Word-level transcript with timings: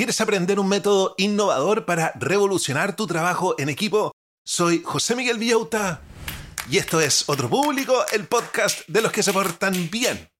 ¿Quieres 0.00 0.22
aprender 0.22 0.58
un 0.58 0.66
método 0.66 1.14
innovador 1.18 1.84
para 1.84 2.12
revolucionar 2.14 2.96
tu 2.96 3.06
trabajo 3.06 3.54
en 3.58 3.68
equipo? 3.68 4.12
Soy 4.42 4.82
José 4.82 5.14
Miguel 5.14 5.36
Villauta 5.36 6.00
y 6.70 6.78
esto 6.78 7.02
es 7.02 7.28
Otro 7.28 7.50
Público, 7.50 8.06
el 8.10 8.26
podcast 8.26 8.88
de 8.88 9.02
los 9.02 9.12
que 9.12 9.22
se 9.22 9.34
portan 9.34 9.90
bien. 9.90 10.30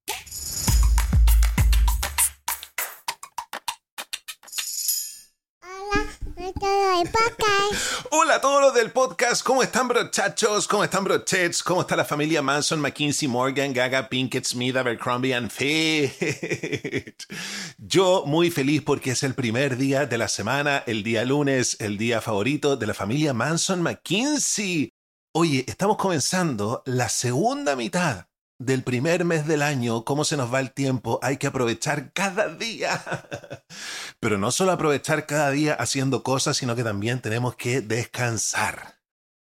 Hola 8.11 8.35
a 8.35 8.41
todos 8.41 8.61
los 8.61 8.75
del 8.75 8.91
podcast, 8.91 9.43
¿cómo 9.43 9.63
están 9.63 9.89
brochachos? 9.89 10.69
¿Cómo 10.69 10.85
están 10.85 11.05
brochets? 11.05 11.63
¿Cómo 11.63 11.81
está 11.81 11.97
la 11.97 12.05
familia 12.05 12.43
Manson, 12.43 12.79
McKinsey, 12.81 13.27
Morgan, 13.27 13.73
Gaga, 13.73 14.09
Pinkett, 14.09 14.45
Smith, 14.45 14.77
Abercrombie 14.77 15.33
and 15.33 15.51
Fitch? 15.51 17.27
Yo 17.79 18.25
muy 18.27 18.51
feliz 18.51 18.83
porque 18.83 19.13
es 19.13 19.23
el 19.23 19.35
primer 19.35 19.79
día 19.79 20.05
de 20.05 20.19
la 20.19 20.29
semana, 20.29 20.83
el 20.87 21.03
día 21.03 21.25
lunes, 21.25 21.79
el 21.81 21.97
día 21.97 22.21
favorito 22.21 22.77
de 22.77 22.87
la 22.87 22.95
familia 22.95 23.33
Manson 23.33 23.81
McKinsey. 23.81 24.93
Oye, 25.33 25.65
estamos 25.67 25.97
comenzando 25.97 26.83
la 26.85 27.09
segunda 27.09 27.77
mitad 27.77 28.30
del 28.61 28.85
primer 28.85 29.25
mes 29.25 29.47
del 29.47 29.63
año, 29.63 30.05
cómo 30.05 30.23
se 30.23 30.37
nos 30.37 30.53
va 30.53 30.61
el 30.61 30.73
tiempo, 30.73 31.19
hay 31.23 31.39
que 31.39 31.47
aprovechar 31.47 32.13
cada 32.13 32.55
día. 32.55 33.03
Pero 34.21 34.37
no 34.37 34.53
solo 34.53 34.73
aprovechar 34.73 35.25
cada 35.25 35.51
día 35.51 35.73
haciendo 35.73 36.23
cosas, 36.23 36.59
sino 36.59 36.77
que 36.77 36.85
también 36.85 37.23
tenemos 37.23 37.57
que 37.57 37.81
descansar. 37.81 39.01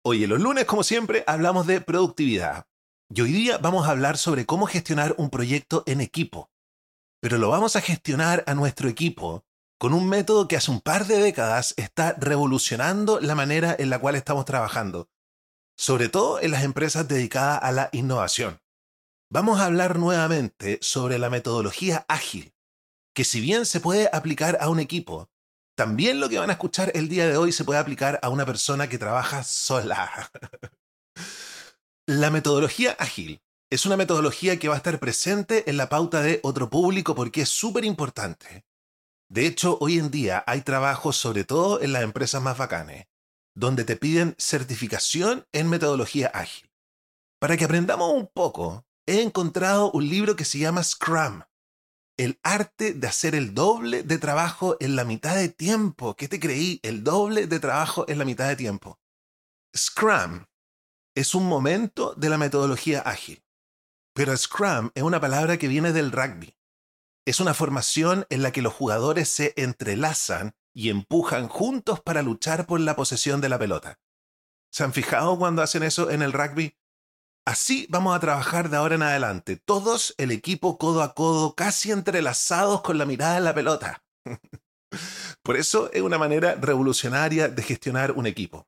Oye, 0.03 0.27
los 0.27 0.41
lunes, 0.41 0.65
como 0.65 0.83
siempre, 0.83 1.23
hablamos 1.27 1.67
de 1.67 1.83
productividad. 1.83 2.67
Y 3.15 3.21
hoy 3.21 3.33
día 3.33 3.59
vamos 3.59 3.87
a 3.87 3.91
hablar 3.91 4.17
sobre 4.17 4.47
cómo 4.47 4.67
gestionar 4.67 5.15
un 5.19 5.29
proyecto 5.29 5.83
en 5.87 6.01
equipo. 6.01 6.51
Pero 7.21 7.37
lo 7.37 7.51
vamos 7.51 7.77
a 7.77 7.83
gestionar 7.83 8.43
a 8.47 8.55
nuestro 8.55 8.89
equipo 8.89 9.45
con 9.79 9.93
un 9.93 10.09
método 10.09 10.49
que 10.49 10.57
hace 10.57 10.71
un 10.71 10.81
par 10.81 11.07
de 11.07 11.19
décadas 11.19 11.75
está 11.77 12.15
revolucionando 12.19 13.21
la 13.21 13.35
manera 13.35 13.77
en 13.79 13.91
la 13.91 13.99
cual 13.99 14.15
estamos 14.15 14.47
trabajando, 14.47 15.11
sobre 15.77 16.09
todo 16.09 16.41
en 16.41 16.53
las 16.53 16.65
empresas 16.65 17.07
dedicadas 17.07 17.59
a 17.63 17.71
la 17.71 17.91
innovación 17.93 18.64
vamos 19.31 19.61
a 19.61 19.67
hablar 19.67 19.99
nuevamente 19.99 20.79
sobre 20.81 21.19
la 21.19 21.31
metodología 21.31 22.05
ágil, 22.09 22.55
que 23.15 23.25
si 23.25 23.41
bien 23.41 23.67
se 23.67 23.81
puede 23.81 24.09
aplicar 24.13 24.59
a 24.61 24.69
un 24.69 24.81
equipo, 24.81 25.31
también 25.77 26.21
lo 26.21 26.29
que 26.29 26.39
van 26.39 26.51
a 26.51 26.55
escuchar 26.55 26.93
el 26.95 27.09
día 27.09 27.29
de 27.29 27.37
hoy 27.37 27.51
se 27.51 27.65
puede 27.65 27.81
aplicar 27.81 28.21
a 28.23 28.29
una 28.29 28.47
persona 28.47 28.89
que 28.89 28.99
trabaja 28.99 29.43
sola. 29.43 30.31
la 32.07 32.31
metodología 32.31 32.93
ágil 32.99 33.43
es 33.71 33.87
una 33.87 33.97
metodología 33.97 34.59
que 34.59 34.69
va 34.69 34.75
a 34.75 34.77
estar 34.77 35.01
presente 35.01 35.69
en 35.69 35.77
la 35.77 35.89
pauta 35.89 36.21
de 36.23 36.39
otro 36.45 36.71
público 36.71 37.17
porque 37.17 37.43
es 37.43 37.49
súper 37.49 37.85
importante. 37.85 38.65
De 39.29 39.47
hecho, 39.47 39.79
hoy 39.81 39.99
en 39.99 40.13
día 40.13 40.45
hay 40.47 40.61
trabajos, 40.61 41.17
sobre 41.17 41.43
todo 41.43 41.81
en 41.81 41.93
las 41.93 42.05
empresas 42.05 42.41
más 42.41 42.57
bacanes, 42.57 43.07
donde 43.57 43.85
te 43.85 43.97
piden 43.97 44.37
certificación 44.39 45.47
en 45.53 45.69
metodología 45.69 46.29
ágil. 46.29 46.71
Para 47.41 47.57
que 47.57 47.65
aprendamos 47.65 48.13
un 48.13 48.29
poco 48.29 48.87
he 49.07 49.23
encontrado 49.23 49.91
un 49.93 50.09
libro 50.09 50.37
que 50.37 50.45
se 50.45 50.59
llama 50.59 50.83
Scrum. 50.83 51.43
El 52.17 52.39
arte 52.43 52.95
de 52.95 53.07
hacer 53.07 53.35
el 53.35 53.55
doble 53.55 54.03
de 54.03 54.19
trabajo 54.19 54.77
en 54.81 54.97
la 54.97 55.05
mitad 55.05 55.35
de 55.35 55.49
tiempo. 55.49 56.15
¿Qué 56.15 56.29
te 56.29 56.39
creí? 56.39 56.81
El 56.83 57.03
doble 57.03 57.47
de 57.47 57.59
trabajo 57.59 58.05
en 58.09 58.19
la 58.19 58.25
mitad 58.25 58.49
de 58.49 58.57
tiempo. 58.57 59.01
Scrum 59.77 60.47
es 61.17 61.35
un 61.35 61.47
momento 61.47 62.15
de 62.15 62.29
la 62.29 62.39
metodología 62.39 63.01
ágil. 63.01 63.45
Pero 64.15 64.37
Scrum 64.37 64.91
es 64.95 65.03
una 65.03 65.21
palabra 65.21 65.59
que 65.59 65.69
viene 65.69 65.93
del 65.93 66.13
rugby. 66.13 66.57
Es 67.27 67.41
una 67.41 67.55
formación 67.55 68.27
en 68.31 68.43
la 68.43 68.53
que 68.53 68.63
los 68.63 68.73
jugadores 68.73 69.29
se 69.29 69.55
entrelazan 69.57 70.55
y 70.73 70.91
empujan 70.91 71.49
juntos 71.49 72.01
para 72.01 72.23
luchar 72.23 72.67
por 72.67 72.81
la 72.81 72.97
posesión 72.97 73.41
de 73.41 73.49
la 73.49 73.59
pelota. 73.59 73.99
¿Se 74.71 74.85
han 74.85 74.93
fijado 74.93 75.39
cuando 75.39 75.63
hacen 75.63 75.83
eso 75.83 76.11
en 76.11 76.23
el 76.23 76.33
rugby? 76.33 76.77
Así 77.47 77.87
vamos 77.91 78.17
a 78.17 78.21
trabajar 78.21 78.71
de 78.71 78.79
ahora 78.79 78.95
en 78.95 79.03
adelante, 79.03 79.57
todos 79.57 80.15
el 80.17 80.31
equipo 80.31 80.79
codo 80.79 81.03
a 81.03 81.15
codo, 81.15 81.55
casi 81.55 81.91
entrelazados 81.91 82.81
con 82.81 82.97
la 82.97 83.05
mirada 83.05 83.37
en 83.37 83.45
la 83.45 83.55
pelota. 83.55 84.03
por 85.43 85.57
eso 85.57 85.91
es 85.93 86.01
una 86.01 86.17
manera 86.17 86.55
revolucionaria 86.55 87.49
de 87.49 87.63
gestionar 87.63 88.13
un 88.13 88.27
equipo. 88.27 88.67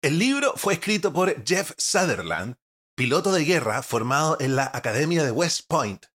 El 0.00 0.18
libro 0.18 0.54
fue 0.56 0.74
escrito 0.74 1.12
por 1.12 1.44
Jeff 1.44 1.72
Sutherland, 1.76 2.56
piloto 2.96 3.30
de 3.30 3.44
guerra 3.44 3.82
formado 3.82 4.38
en 4.40 4.56
la 4.56 4.70
Academia 4.72 5.22
de 5.22 5.30
West 5.30 5.66
Point. 5.68 6.06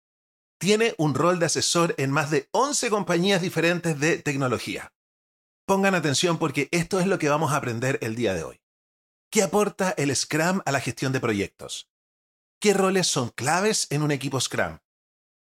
Tiene 0.60 0.96
un 0.98 1.14
rol 1.14 1.38
de 1.38 1.46
asesor 1.46 1.94
en 2.00 2.10
más 2.10 2.32
de 2.32 2.48
11 2.54 2.90
compañías 2.90 3.42
diferentes 3.42 4.00
de 4.00 4.18
tecnología. 4.18 4.94
Pongan 5.68 5.94
atención 5.94 6.40
porque 6.40 6.70
esto 6.72 7.00
es 7.00 7.06
lo 7.06 7.20
que 7.20 7.30
vamos 7.30 7.52
a 7.52 7.58
aprender 7.58 8.00
el 8.02 8.16
día 8.16 8.34
de 8.34 8.44
hoy. 8.44 8.63
¿Qué 9.34 9.42
aporta 9.42 9.96
el 9.98 10.16
Scrum 10.16 10.62
a 10.64 10.72
la 10.72 10.80
gestión 10.80 11.12
de 11.12 11.20
proyectos? 11.20 11.90
¿Qué 12.62 12.72
roles 12.76 13.08
son 13.08 13.30
claves 13.30 13.88
en 13.90 14.04
un 14.04 14.12
equipo 14.12 14.40
Scrum? 14.40 14.78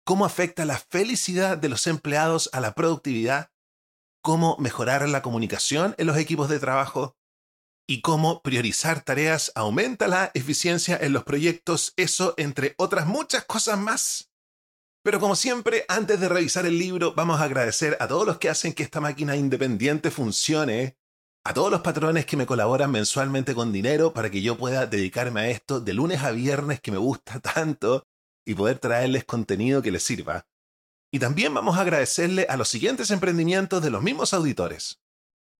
¿Cómo 0.04 0.26
afecta 0.26 0.64
la 0.64 0.76
felicidad 0.76 1.56
de 1.56 1.68
los 1.68 1.86
empleados 1.86 2.50
a 2.52 2.58
la 2.58 2.74
productividad? 2.74 3.52
¿Cómo 4.24 4.56
mejorar 4.58 5.08
la 5.08 5.22
comunicación 5.22 5.94
en 5.98 6.08
los 6.08 6.16
equipos 6.16 6.48
de 6.48 6.58
trabajo? 6.58 7.16
¿Y 7.86 8.00
cómo 8.00 8.42
priorizar 8.42 9.04
tareas 9.04 9.52
aumenta 9.54 10.08
la 10.08 10.32
eficiencia 10.34 10.98
en 11.00 11.12
los 11.12 11.22
proyectos? 11.22 11.92
Eso 11.96 12.34
entre 12.38 12.74
otras 12.78 13.06
muchas 13.06 13.44
cosas 13.44 13.78
más. 13.78 14.32
Pero 15.04 15.20
como 15.20 15.36
siempre, 15.36 15.84
antes 15.86 16.18
de 16.18 16.28
revisar 16.28 16.66
el 16.66 16.76
libro, 16.76 17.14
vamos 17.14 17.40
a 17.40 17.44
agradecer 17.44 17.96
a 18.00 18.08
todos 18.08 18.26
los 18.26 18.38
que 18.38 18.48
hacen 18.48 18.72
que 18.72 18.82
esta 18.82 19.00
máquina 19.00 19.36
independiente 19.36 20.10
funcione 20.10 20.98
a 21.46 21.54
todos 21.54 21.70
los 21.70 21.80
patrones 21.80 22.26
que 22.26 22.36
me 22.36 22.44
colaboran 22.44 22.90
mensualmente 22.90 23.54
con 23.54 23.72
dinero 23.72 24.12
para 24.12 24.30
que 24.30 24.42
yo 24.42 24.58
pueda 24.58 24.86
dedicarme 24.86 25.42
a 25.42 25.48
esto 25.48 25.78
de 25.78 25.94
lunes 25.94 26.24
a 26.24 26.32
viernes 26.32 26.80
que 26.80 26.90
me 26.90 26.98
gusta 26.98 27.38
tanto 27.54 28.04
y 28.44 28.54
poder 28.54 28.80
traerles 28.80 29.24
contenido 29.24 29.80
que 29.80 29.92
les 29.92 30.02
sirva. 30.02 30.48
Y 31.12 31.20
también 31.20 31.54
vamos 31.54 31.78
a 31.78 31.82
agradecerle 31.82 32.46
a 32.48 32.56
los 32.56 32.68
siguientes 32.68 33.12
emprendimientos 33.12 33.80
de 33.80 33.90
los 33.90 34.02
mismos 34.02 34.34
auditores. 34.34 35.00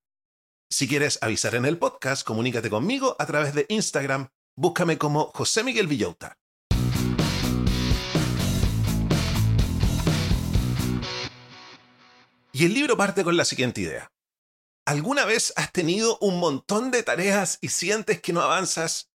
Si 0.70 0.86
quieres 0.86 1.18
avisar 1.22 1.54
en 1.54 1.64
el 1.64 1.78
podcast, 1.78 2.26
comunícate 2.26 2.68
conmigo 2.68 3.16
a 3.18 3.26
través 3.26 3.54
de 3.54 3.66
Instagram. 3.68 4.28
Búscame 4.56 4.98
como 4.98 5.32
José 5.34 5.64
Miguel 5.64 5.86
Villota. 5.86 6.38
Y 12.52 12.64
el 12.64 12.74
libro 12.74 12.96
parte 12.96 13.24
con 13.24 13.36
la 13.36 13.44
siguiente 13.44 13.80
idea. 13.80 14.12
¿Alguna 14.84 15.24
vez 15.24 15.52
has 15.56 15.70
tenido 15.70 16.18
un 16.20 16.40
montón 16.40 16.90
de 16.90 17.02
tareas 17.02 17.58
y 17.60 17.68
sientes 17.68 18.20
que 18.20 18.32
no 18.32 18.40
avanzas? 18.42 19.10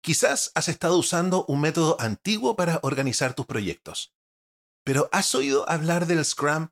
Quizás 0.00 0.52
has 0.54 0.68
estado 0.68 0.96
usando 0.96 1.44
un 1.46 1.60
método 1.60 1.96
antiguo 1.98 2.56
para 2.56 2.78
organizar 2.82 3.34
tus 3.34 3.46
proyectos. 3.46 4.14
Pero 4.88 5.10
¿has 5.12 5.34
oído 5.34 5.68
hablar 5.68 6.06
del 6.06 6.24
Scrum? 6.24 6.70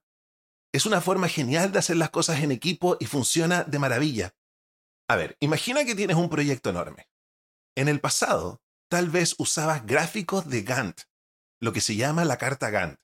Es 0.72 0.86
una 0.86 1.02
forma 1.02 1.28
genial 1.28 1.70
de 1.70 1.80
hacer 1.80 1.98
las 1.98 2.08
cosas 2.08 2.42
en 2.42 2.50
equipo 2.50 2.96
y 2.98 3.04
funciona 3.04 3.62
de 3.64 3.78
maravilla. 3.78 4.34
A 5.06 5.16
ver, 5.16 5.36
imagina 5.38 5.84
que 5.84 5.94
tienes 5.94 6.16
un 6.16 6.30
proyecto 6.30 6.70
enorme. 6.70 7.10
En 7.76 7.88
el 7.88 8.00
pasado, 8.00 8.62
tal 8.88 9.10
vez 9.10 9.34
usabas 9.36 9.84
gráficos 9.84 10.48
de 10.48 10.62
Gantt, 10.62 11.02
lo 11.60 11.74
que 11.74 11.82
se 11.82 11.94
llama 11.94 12.24
la 12.24 12.38
carta 12.38 12.70
Gantt. 12.70 12.98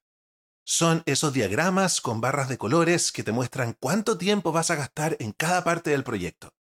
Son 0.65 1.03
esos 1.05 1.35
diagramas 1.35 2.01
con 2.01 2.23
barras 2.23 2.49
de 2.49 2.57
colores 2.57 3.13
que 3.13 3.23
te 3.23 3.33
muestran 3.33 3.77
cuánto 3.79 4.17
tiempo 4.17 4.51
vas 4.51 4.71
a 4.71 4.77
gastar 4.77 5.19
en 5.21 5.33
cada 5.33 5.63
parte 5.63 5.91
del 5.91 6.05
proyecto. 6.05 6.55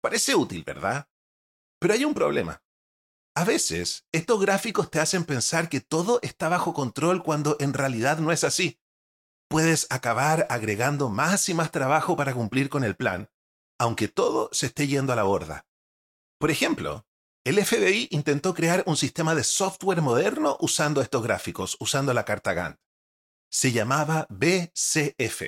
Parece 0.00 0.34
útil, 0.34 0.64
¿verdad? 0.64 1.08
Pero 1.78 1.94
hay 1.94 2.04
un 2.04 2.14
problema. 2.14 2.60
A 3.36 3.44
veces, 3.44 4.06
estos 4.12 4.40
gráficos 4.40 4.90
te 4.90 4.98
hacen 4.98 5.26
pensar 5.26 5.68
que 5.68 5.82
todo 5.82 6.20
está 6.22 6.48
bajo 6.48 6.72
control 6.72 7.22
cuando 7.22 7.58
en 7.60 7.74
realidad 7.74 8.16
no 8.16 8.32
es 8.32 8.44
así. 8.44 8.80
Puedes 9.50 9.86
acabar 9.90 10.46
agregando 10.48 11.10
más 11.10 11.50
y 11.50 11.54
más 11.54 11.70
trabajo 11.70 12.16
para 12.16 12.32
cumplir 12.32 12.70
con 12.70 12.82
el 12.82 12.96
plan, 12.96 13.28
aunque 13.78 14.08
todo 14.08 14.48
se 14.52 14.66
esté 14.66 14.86
yendo 14.86 15.12
a 15.12 15.16
la 15.16 15.24
borda. 15.24 15.66
Por 16.38 16.50
ejemplo, 16.50 17.06
el 17.44 17.62
FBI 17.62 18.08
intentó 18.10 18.54
crear 18.54 18.82
un 18.86 18.96
sistema 18.96 19.34
de 19.34 19.44
software 19.44 20.00
moderno 20.00 20.56
usando 20.60 21.02
estos 21.02 21.22
gráficos, 21.22 21.76
usando 21.78 22.14
la 22.14 22.24
carta 22.24 22.54
Gantt. 22.54 22.80
Se 23.50 23.70
llamaba 23.70 24.26
BCF 24.30 25.42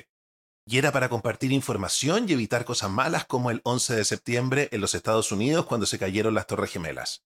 y 0.67 0.77
era 0.77 0.91
para 0.91 1.09
compartir 1.09 1.51
información 1.51 2.29
y 2.29 2.33
evitar 2.33 2.65
cosas 2.65 2.91
malas 2.91 3.25
como 3.25 3.49
el 3.49 3.61
11 3.63 3.95
de 3.95 4.05
septiembre 4.05 4.69
en 4.71 4.79
los 4.79 4.93
Estados 4.93 5.31
Unidos 5.31 5.65
cuando 5.65 5.87
se 5.87 5.97
cayeron 5.97 6.35
las 6.35 6.45
Torres 6.45 6.69
Gemelas. 6.69 7.23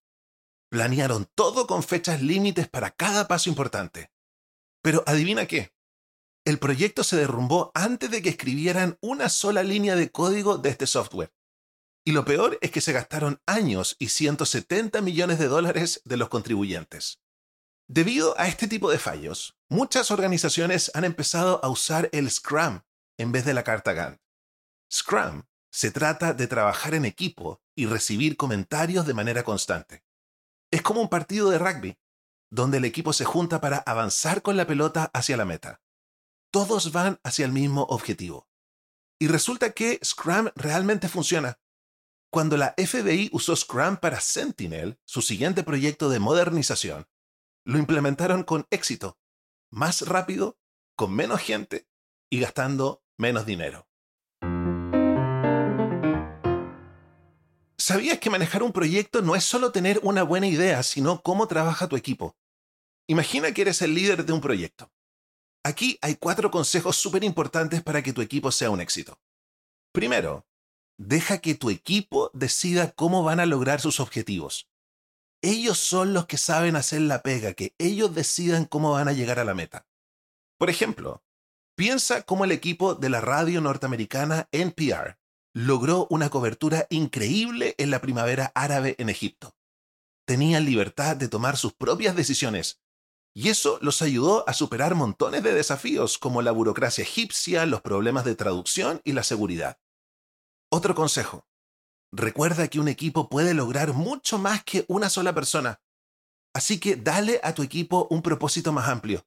Planearon 0.74 1.30
todo 1.36 1.68
con 1.68 1.84
fechas 1.84 2.24
límites 2.24 2.68
para 2.68 2.90
cada 2.90 3.28
paso 3.28 3.48
importante. 3.48 4.12
Pero 4.82 5.04
adivina 5.06 5.46
qué. 5.46 5.72
El 6.46 6.58
proyecto 6.58 7.04
se 7.04 7.16
derrumbó 7.16 7.72
antes 7.76 8.10
de 8.10 8.24
que 8.24 8.30
escribieran 8.30 8.98
una 9.00 9.30
sola 9.30 9.62
línea 9.62 9.96
de 9.96 10.12
código 10.12 10.58
de 10.58 10.70
este 10.70 10.88
software. 10.88 11.32
Y 12.04 12.12
lo 12.12 12.26
peor 12.26 12.58
es 12.62 12.72
que 12.72 12.82
se 12.82 12.92
gastaron 12.92 13.40
años 13.46 13.96
y 14.00 14.10
170 14.10 15.00
millones 15.02 15.38
de 15.38 15.48
dólares 15.48 16.02
de 16.06 16.18
los 16.18 16.30
contribuyentes. 16.30 17.20
Debido 17.88 18.34
a 18.40 18.48
este 18.48 18.68
tipo 18.68 18.90
de 18.90 18.98
fallos, 18.98 19.56
muchas 19.70 20.10
organizaciones 20.10 20.90
han 20.96 21.04
empezado 21.04 21.64
a 21.64 21.70
usar 21.70 22.10
el 22.14 22.32
Scrum 22.32 22.82
en 23.20 23.32
vez 23.32 23.46
de 23.46 23.54
la 23.54 23.64
carta 23.64 23.94
Gantt. 23.94 24.20
Scrum 24.92 25.44
se 25.72 25.92
trata 25.92 26.34
de 26.34 26.48
trabajar 26.48 26.96
en 26.96 27.06
equipo 27.06 27.62
y 27.76 27.86
recibir 27.86 28.38
comentarios 28.38 29.06
de 29.06 29.14
manera 29.14 29.44
constante. 29.44 30.03
Como 30.84 31.02
un 31.02 31.10
partido 31.10 31.50
de 31.50 31.58
rugby, 31.58 31.98
donde 32.52 32.78
el 32.78 32.86
equipo 32.86 33.14
se 33.14 33.26
junta 33.26 33.62
para 33.62 33.78
avanzar 33.78 34.42
con 34.42 34.58
la 34.58 34.68
pelota 34.68 35.10
hacia 35.14 35.38
la 35.38 35.46
meta. 35.46 35.82
Todos 36.52 36.92
van 36.92 37.20
hacia 37.24 37.46
el 37.46 37.52
mismo 37.52 37.84
objetivo. 37.84 38.48
Y 39.20 39.28
resulta 39.28 39.72
que 39.72 40.00
Scrum 40.04 40.50
realmente 40.56 41.08
funciona. 41.08 41.60
Cuando 42.30 42.58
la 42.58 42.76
FBI 42.78 43.30
usó 43.32 43.56
Scrum 43.56 43.98
para 43.98 44.20
Sentinel, 44.20 45.00
su 45.06 45.22
siguiente 45.22 45.64
proyecto 45.64 46.10
de 46.10 46.20
modernización, 46.20 47.08
lo 47.66 47.80
implementaron 47.80 48.44
con 48.44 48.68
éxito, 48.70 49.18
más 49.72 50.02
rápido, 50.08 50.60
con 50.96 51.14
menos 51.14 51.42
gente 51.42 51.88
y 52.30 52.40
gastando 52.40 53.04
menos 53.18 53.46
dinero. 53.46 53.88
¿Sabías 57.86 58.18
que 58.20 58.30
manejar 58.30 58.64
un 58.64 58.72
proyecto 58.72 59.22
no 59.22 59.36
es 59.36 59.44
solo 59.44 59.74
tener 59.74 60.00
una 60.04 60.24
buena 60.24 60.48
idea, 60.48 60.82
sino 60.84 61.22
cómo 61.22 61.50
trabaja 61.50 61.90
tu 61.90 61.98
equipo? 61.98 62.38
Imagina 63.08 63.52
que 63.52 63.64
eres 63.64 63.82
el 63.82 63.94
líder 63.94 64.26
de 64.26 64.32
un 64.32 64.40
proyecto. 64.40 64.90
Aquí 65.66 66.00
hay 66.02 66.16
cuatro 66.16 66.50
consejos 66.50 66.96
súper 66.96 67.26
importantes 67.26 67.84
para 67.84 68.02
que 68.02 68.14
tu 68.14 68.22
equipo 68.22 68.54
sea 68.54 68.70
un 68.70 68.80
éxito. 68.80 69.20
Primero, 69.92 70.48
deja 70.98 71.40
que 71.40 71.56
tu 71.56 71.70
equipo 71.70 72.32
decida 72.34 72.92
cómo 72.92 73.22
van 73.22 73.42
a 73.42 73.46
lograr 73.46 73.82
sus 73.82 74.00
objetivos. 74.00 74.70
Ellos 75.42 75.78
son 75.78 76.14
los 76.14 76.26
que 76.26 76.38
saben 76.38 76.78
hacer 76.78 77.02
la 77.02 77.22
pega, 77.22 77.52
que 77.52 77.76
ellos 77.80 78.16
decidan 78.16 78.64
cómo 78.64 78.94
van 78.94 79.10
a 79.10 79.14
llegar 79.14 79.40
a 79.40 79.44
la 79.44 79.56
meta. 79.56 79.86
Por 80.58 80.70
ejemplo, 80.70 81.22
Piensa 81.76 82.22
cómo 82.22 82.46
el 82.46 82.52
equipo 82.52 82.94
de 82.94 83.10
la 83.10 83.20
radio 83.20 83.60
norteamericana 83.60 84.48
NPR 84.52 85.18
logró 85.54 86.08
una 86.10 86.30
cobertura 86.30 86.88
increíble 86.90 87.76
en 87.78 87.92
la 87.92 88.02
primavera 88.02 88.52
árabe 88.56 88.96
en 88.98 89.10
Egipto. 89.10 89.56
Tenían 90.26 90.66
libertad 90.66 91.16
de 91.16 91.28
tomar 91.28 91.58
sus 91.58 91.74
propias 91.74 92.16
decisiones, 92.16 92.82
y 93.36 93.50
eso 93.50 93.80
los 93.82 94.02
ayudó 94.02 94.48
a 94.48 94.54
superar 94.54 94.96
montones 94.96 95.44
de 95.44 95.54
desafíos 95.54 96.18
como 96.18 96.42
la 96.42 96.52
burocracia 96.52 97.04
egipcia, 97.04 97.66
los 97.66 97.82
problemas 97.82 98.26
de 98.26 98.36
traducción 98.36 99.02
y 99.04 99.14
la 99.14 99.24
seguridad. 99.24 99.80
Otro 100.72 100.96
consejo. 100.96 101.48
Recuerda 102.12 102.68
que 102.68 102.80
un 102.80 102.88
equipo 102.88 103.30
puede 103.30 103.54
lograr 103.54 103.94
mucho 103.94 104.38
más 104.38 104.64
que 104.64 104.86
una 104.88 105.10
sola 105.10 105.34
persona. 105.34 105.82
Así 106.54 106.80
que 106.80 106.96
dale 106.96 107.40
a 107.44 107.54
tu 107.56 107.64
equipo 107.64 108.08
un 108.12 108.22
propósito 108.22 108.72
más 108.72 108.88
amplio 108.88 109.26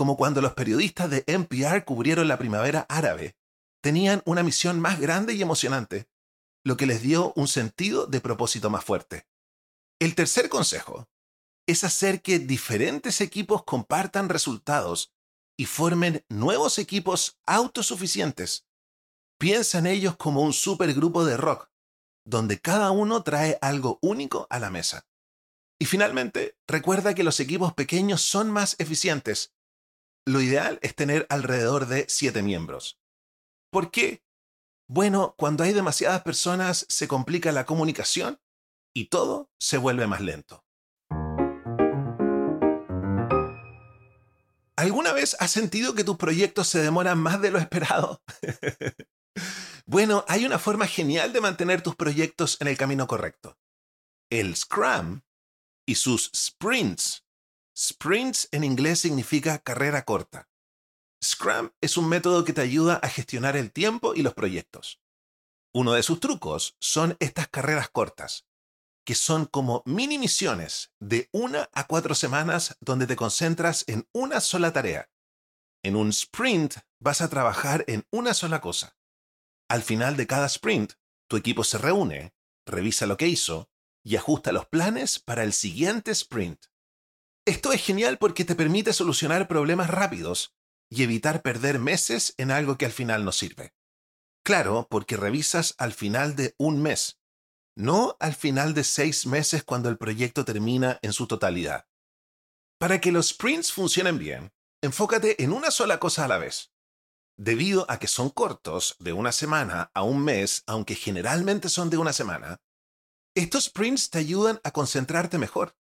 como 0.00 0.16
cuando 0.16 0.40
los 0.40 0.54
periodistas 0.54 1.10
de 1.10 1.24
NPR 1.26 1.84
cubrieron 1.84 2.26
la 2.26 2.38
primavera 2.38 2.86
árabe. 2.88 3.36
Tenían 3.82 4.22
una 4.26 4.42
misión 4.42 4.80
más 4.80 5.00
grande 5.00 5.34
y 5.34 5.42
emocionante, 5.42 6.08
lo 6.64 6.76
que 6.76 6.86
les 6.86 7.02
dio 7.02 7.32
un 7.36 7.48
sentido 7.48 8.06
de 8.06 8.20
propósito 8.20 8.70
más 8.70 8.84
fuerte. 8.84 9.26
El 9.98 10.14
tercer 10.14 10.48
consejo 10.48 11.08
es 11.66 11.84
hacer 11.84 12.22
que 12.22 12.38
diferentes 12.38 13.20
equipos 13.20 13.64
compartan 13.64 14.28
resultados 14.28 15.12
y 15.58 15.66
formen 15.66 16.24
nuevos 16.28 16.78
equipos 16.78 17.38
autosuficientes. 17.46 18.66
Piensa 19.38 19.78
en 19.78 19.86
ellos 19.86 20.16
como 20.16 20.42
un 20.42 20.52
supergrupo 20.52 21.24
de 21.24 21.36
rock, 21.36 21.70
donde 22.26 22.60
cada 22.60 22.90
uno 22.90 23.22
trae 23.22 23.58
algo 23.62 23.98
único 24.02 24.46
a 24.50 24.58
la 24.58 24.70
mesa. 24.70 25.06
Y 25.78 25.86
finalmente, 25.86 26.58
recuerda 26.66 27.14
que 27.14 27.24
los 27.24 27.40
equipos 27.40 27.72
pequeños 27.72 28.20
son 28.20 28.50
más 28.50 28.76
eficientes 28.78 29.54
lo 30.26 30.40
ideal 30.40 30.78
es 30.82 30.94
tener 30.94 31.26
alrededor 31.30 31.86
de 31.86 32.04
siete 32.08 32.42
miembros. 32.42 32.99
¿Por 33.70 33.90
qué? 33.90 34.22
Bueno, 34.88 35.34
cuando 35.38 35.64
hay 35.64 35.72
demasiadas 35.72 36.22
personas 36.22 36.86
se 36.88 37.06
complica 37.06 37.52
la 37.52 37.64
comunicación 37.64 38.40
y 38.92 39.06
todo 39.06 39.50
se 39.58 39.78
vuelve 39.78 40.06
más 40.06 40.20
lento. 40.20 40.64
¿Alguna 44.76 45.12
vez 45.12 45.36
has 45.38 45.50
sentido 45.50 45.94
que 45.94 46.04
tus 46.04 46.16
proyectos 46.16 46.66
se 46.66 46.80
demoran 46.80 47.18
más 47.18 47.40
de 47.40 47.50
lo 47.50 47.58
esperado? 47.58 48.22
bueno, 49.86 50.24
hay 50.26 50.46
una 50.46 50.58
forma 50.58 50.86
genial 50.86 51.32
de 51.32 51.40
mantener 51.40 51.82
tus 51.82 51.94
proyectos 51.94 52.56
en 52.60 52.68
el 52.68 52.76
camino 52.76 53.06
correcto. 53.06 53.58
El 54.30 54.56
Scrum 54.56 55.20
y 55.86 55.96
sus 55.96 56.30
sprints 56.34 57.24
Sprints 57.80 58.46
en 58.52 58.62
inglés 58.62 59.00
significa 59.00 59.58
carrera 59.58 60.04
corta. 60.04 60.49
Scrum 61.22 61.70
es 61.82 61.98
un 61.98 62.08
método 62.08 62.44
que 62.44 62.54
te 62.54 62.62
ayuda 62.62 62.96
a 62.96 63.08
gestionar 63.08 63.56
el 63.56 63.72
tiempo 63.72 64.14
y 64.14 64.22
los 64.22 64.32
proyectos. 64.32 65.00
Uno 65.74 65.92
de 65.92 66.02
sus 66.02 66.18
trucos 66.18 66.76
son 66.80 67.16
estas 67.20 67.48
carreras 67.48 67.90
cortas, 67.90 68.46
que 69.04 69.14
son 69.14 69.44
como 69.44 69.82
mini 69.84 70.18
misiones 70.18 70.92
de 70.98 71.28
una 71.32 71.68
a 71.72 71.86
cuatro 71.86 72.14
semanas 72.14 72.76
donde 72.80 73.06
te 73.06 73.16
concentras 73.16 73.84
en 73.86 74.08
una 74.12 74.40
sola 74.40 74.72
tarea. 74.72 75.10
En 75.82 75.94
un 75.94 76.08
sprint 76.08 76.76
vas 76.98 77.20
a 77.20 77.28
trabajar 77.28 77.84
en 77.86 78.06
una 78.10 78.32
sola 78.32 78.60
cosa. 78.60 78.96
Al 79.68 79.82
final 79.82 80.16
de 80.16 80.26
cada 80.26 80.46
sprint, 80.46 80.94
tu 81.28 81.36
equipo 81.36 81.64
se 81.64 81.78
reúne, 81.78 82.34
revisa 82.66 83.06
lo 83.06 83.16
que 83.16 83.28
hizo 83.28 83.70
y 84.02 84.16
ajusta 84.16 84.52
los 84.52 84.66
planes 84.66 85.18
para 85.18 85.44
el 85.44 85.52
siguiente 85.52 86.10
sprint. 86.12 86.66
Esto 87.46 87.72
es 87.72 87.84
genial 87.84 88.18
porque 88.18 88.44
te 88.44 88.54
permite 88.54 88.92
solucionar 88.92 89.48
problemas 89.48 89.90
rápidos 89.90 90.54
y 90.90 91.02
evitar 91.02 91.40
perder 91.42 91.78
meses 91.78 92.34
en 92.36 92.50
algo 92.50 92.76
que 92.76 92.84
al 92.84 92.92
final 92.92 93.24
no 93.24 93.32
sirve. 93.32 93.72
Claro, 94.44 94.86
porque 94.90 95.16
revisas 95.16 95.74
al 95.78 95.92
final 95.92 96.36
de 96.36 96.54
un 96.58 96.82
mes, 96.82 97.20
no 97.76 98.16
al 98.20 98.34
final 98.34 98.74
de 98.74 98.84
seis 98.84 99.26
meses 99.26 99.64
cuando 99.64 99.88
el 99.88 99.96
proyecto 99.96 100.44
termina 100.44 100.98
en 101.02 101.12
su 101.12 101.26
totalidad. 101.26 101.86
Para 102.78 103.00
que 103.00 103.12
los 103.12 103.28
sprints 103.28 103.72
funcionen 103.72 104.18
bien, 104.18 104.52
enfócate 104.82 105.42
en 105.42 105.52
una 105.52 105.70
sola 105.70 105.98
cosa 105.98 106.24
a 106.24 106.28
la 106.28 106.38
vez. 106.38 106.72
Debido 107.38 107.86
a 107.88 107.98
que 107.98 108.08
son 108.08 108.28
cortos, 108.28 108.96
de 108.98 109.12
una 109.12 109.32
semana 109.32 109.90
a 109.94 110.02
un 110.02 110.22
mes, 110.22 110.62
aunque 110.66 110.94
generalmente 110.94 111.68
son 111.68 111.88
de 111.88 111.98
una 111.98 112.12
semana, 112.12 112.60
estos 113.34 113.64
sprints 113.64 114.10
te 114.10 114.18
ayudan 114.18 114.60
a 114.64 114.72
concentrarte 114.72 115.38
mejor 115.38 115.76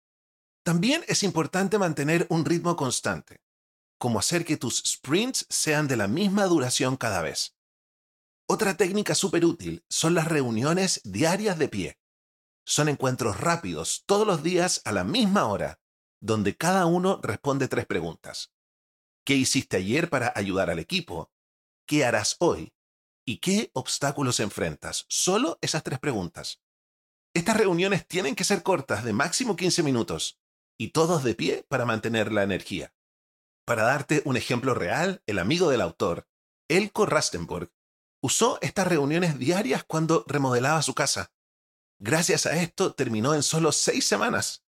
también 0.66 1.04
es 1.06 1.22
importante 1.22 1.78
mantener 1.78 2.26
un 2.28 2.44
ritmo 2.44 2.74
constante, 2.74 3.40
como 3.98 4.18
hacer 4.18 4.44
que 4.44 4.56
tus 4.56 4.82
sprints 4.86 5.46
sean 5.48 5.88
de 5.88 5.96
la 5.96 6.08
misma 6.08 6.44
duración 6.46 6.96
cada 6.96 7.22
vez. 7.22 7.56
Otra 8.48 8.76
técnica 8.76 9.14
súper 9.14 9.44
útil 9.44 9.84
son 9.88 10.14
las 10.14 10.28
reuniones 10.28 11.00
diarias 11.04 11.58
de 11.58 11.68
pie. 11.68 11.98
Son 12.64 12.88
encuentros 12.88 13.40
rápidos 13.40 14.04
todos 14.06 14.26
los 14.26 14.42
días 14.42 14.82
a 14.84 14.92
la 14.92 15.04
misma 15.04 15.46
hora, 15.46 15.80
donde 16.20 16.56
cada 16.56 16.86
uno 16.86 17.20
responde 17.22 17.68
tres 17.68 17.86
preguntas. 17.86 18.52
¿Qué 19.24 19.34
hiciste 19.34 19.76
ayer 19.76 20.08
para 20.08 20.32
ayudar 20.36 20.70
al 20.70 20.78
equipo? 20.78 21.32
¿Qué 21.86 22.04
harás 22.04 22.36
hoy? 22.38 22.72
¿Y 23.24 23.38
qué 23.38 23.70
obstáculos 23.72 24.38
enfrentas? 24.40 25.06
Solo 25.08 25.58
esas 25.60 25.82
tres 25.82 25.98
preguntas. 25.98 26.60
Estas 27.34 27.56
reuniones 27.56 28.06
tienen 28.06 28.34
que 28.34 28.44
ser 28.44 28.62
cortas, 28.62 29.04
de 29.04 29.12
máximo 29.12 29.56
15 29.56 29.82
minutos, 29.82 30.40
y 30.78 30.88
todos 30.88 31.24
de 31.24 31.34
pie 31.34 31.64
para 31.68 31.84
mantener 31.84 32.32
la 32.32 32.44
energía. 32.44 32.94
Para 33.66 33.82
darte 33.82 34.22
un 34.24 34.36
ejemplo 34.36 34.74
real, 34.74 35.24
el 35.26 35.40
amigo 35.40 35.68
del 35.68 35.80
autor, 35.80 36.28
Elko 36.68 37.04
Rastenburg, 37.04 37.72
usó 38.22 38.60
estas 38.62 38.86
reuniones 38.86 39.40
diarias 39.40 39.82
cuando 39.82 40.24
remodelaba 40.28 40.80
su 40.82 40.94
casa. 40.94 41.32
Gracias 41.98 42.46
a 42.46 42.62
esto 42.62 42.94
terminó 42.94 43.34
en 43.34 43.42
solo 43.42 43.72
seis 43.72 44.06
semanas. 44.06 44.64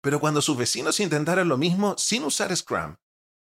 Pero 0.00 0.18
cuando 0.18 0.40
sus 0.40 0.56
vecinos 0.56 0.98
intentaron 0.98 1.46
lo 1.46 1.58
mismo 1.58 1.94
sin 1.98 2.24
usar 2.24 2.56
Scrum, 2.56 2.96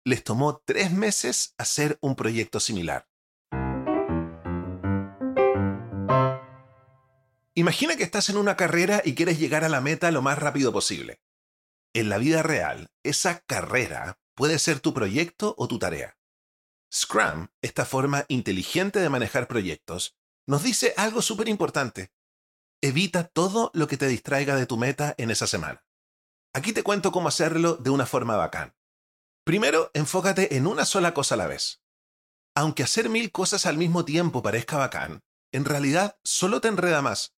les 0.05 0.25
tomó 0.25 0.61
tres 0.65 0.91
meses 0.91 1.55
hacer 1.59 1.97
un 2.01 2.17
proyecto 2.17 2.59
similar. 2.59 3.09
Imagina 7.55 7.95
que 7.97 8.03
estás 8.03 8.31
en 8.31 8.37
una 8.37 8.57
carrera 8.57 9.01
y 9.05 9.15
quieres 9.15 9.39
llegar 9.39 9.63
a 9.63 9.69
la 9.69 9.81
meta 9.81 10.11
lo 10.11 10.23
más 10.23 10.41
rápido 10.41 10.73
posible. 10.73 11.21
En 11.95 12.09
la 12.09 12.19
vida 12.19 12.43
real, 12.43 12.91
esa 13.05 13.41
carrera 13.41 14.19
puede 14.35 14.59
ser 14.59 14.81
tu 14.81 14.95
proyecto 14.95 15.55
o 15.59 15.69
tu 15.69 15.79
tarea. 15.79 16.17
Scrum, 16.93 17.49
esta 17.63 17.85
forma 17.85 18.25
inteligente 18.29 19.01
de 19.01 19.09
manejar 19.09 19.49
proyectos, 19.49 20.17
nos 20.47 20.63
dice 20.63 20.95
algo 20.97 21.23
súper 21.23 21.49
importante. 21.49 22.13
Evita 22.83 23.25
todo 23.25 23.71
lo 23.75 23.87
que 23.87 23.97
te 23.97 24.09
distraiga 24.09 24.57
de 24.57 24.67
tu 24.67 24.77
meta 24.77 25.15
en 25.17 25.31
esa 25.31 25.47
semana. 25.47 25.87
Aquí 26.53 26.73
te 26.73 26.83
cuento 26.83 27.13
cómo 27.13 27.29
hacerlo 27.29 27.77
de 27.77 27.91
una 27.91 28.07
forma 28.07 28.37
bacán. 28.37 28.75
Primero, 29.45 29.91
enfócate 29.95 30.57
en 30.57 30.67
una 30.67 30.85
sola 30.85 31.15
cosa 31.15 31.35
a 31.35 31.39
la 31.39 31.47
vez. 31.47 31.83
Aunque 32.55 32.83
hacer 32.83 33.09
mil 33.09 33.33
cosas 33.33 33.65
al 33.65 33.79
mismo 33.79 34.05
tiempo 34.05 34.43
parezca 34.43 34.77
bacán, 34.77 35.25
en 35.53 35.65
realidad 35.65 36.19
solo 36.25 36.61
te 36.61 36.69
enreda 36.69 37.01
más. 37.01 37.35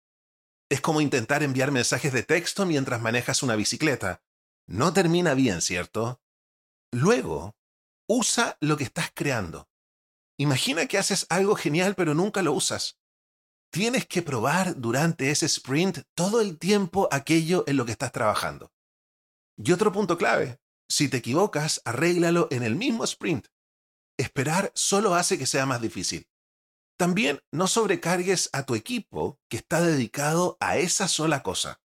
Es 0.69 0.81
como 0.81 1.01
intentar 1.01 1.43
enviar 1.43 1.71
mensajes 1.71 2.13
de 2.13 2.23
texto 2.25 2.67
mientras 2.67 3.01
manejas 3.01 3.43
una 3.43 3.55
bicicleta. 3.55 4.23
No 4.67 4.93
termina 4.93 5.35
bien, 5.35 5.61
¿cierto? 5.61 6.21
Luego, 6.95 7.57
usa 8.09 8.57
lo 8.61 8.77
que 8.77 8.85
estás 8.85 9.11
creando. 9.13 9.69
Imagina 10.39 10.87
que 10.87 10.97
haces 10.97 11.27
algo 11.29 11.57
genial 11.57 11.97
pero 11.97 12.15
nunca 12.15 12.41
lo 12.41 12.53
usas. 12.53 13.01
Tienes 13.73 14.07
que 14.07 14.23
probar 14.23 14.77
durante 14.77 15.33
ese 15.33 15.47
sprint 15.47 16.03
todo 16.15 16.41
el 16.41 16.57
tiempo 16.57 17.09
aquello 17.11 17.65
en 17.67 17.79
lo 17.79 17.85
que 17.85 17.91
estás 17.91 18.13
trabajando. 18.13 18.71
Y 19.57 19.73
otro 19.73 19.91
punto 19.91 20.17
clave, 20.17 20.61
si 20.89 21.09
te 21.09 21.17
equivocas, 21.17 21.83
arréglalo 21.85 22.47
en 22.53 22.63
el 22.63 22.77
mismo 22.77 23.03
sprint. 23.03 23.49
Esperar 24.17 24.71
solo 24.77 25.17
hace 25.17 25.37
que 25.37 25.47
sea 25.47 25.67
más 25.67 25.83
difícil. 25.83 26.29
También 26.97 27.41
no 27.51 27.67
sobrecargues 27.67 28.51
a 28.53 28.67
tu 28.67 28.77
equipo 28.77 29.41
que 29.49 29.57
está 29.57 29.81
dedicado 29.81 30.57
a 30.61 30.77
esa 30.77 31.09
sola 31.09 31.43
cosa. 31.43 31.81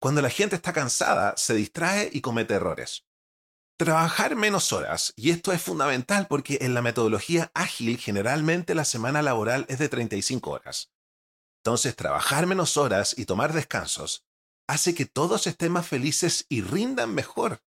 Cuando 0.00 0.20
la 0.20 0.30
gente 0.30 0.56
está 0.56 0.72
cansada, 0.72 1.36
se 1.36 1.54
distrae 1.54 2.10
y 2.12 2.20
comete 2.22 2.54
errores. 2.54 3.06
Trabajar 3.82 4.36
menos 4.36 4.72
horas, 4.72 5.12
y 5.16 5.30
esto 5.30 5.50
es 5.50 5.60
fundamental 5.60 6.28
porque 6.28 6.58
en 6.60 6.72
la 6.72 6.82
metodología 6.82 7.50
ágil 7.52 7.98
generalmente 7.98 8.76
la 8.76 8.84
semana 8.84 9.22
laboral 9.22 9.66
es 9.68 9.80
de 9.80 9.88
35 9.88 10.50
horas. 10.52 10.92
Entonces, 11.64 11.96
trabajar 11.96 12.46
menos 12.46 12.76
horas 12.76 13.12
y 13.18 13.24
tomar 13.24 13.52
descansos 13.52 14.22
hace 14.68 14.94
que 14.94 15.04
todos 15.04 15.48
estén 15.48 15.72
más 15.72 15.84
felices 15.84 16.46
y 16.48 16.62
rindan 16.62 17.12
mejor. 17.12 17.58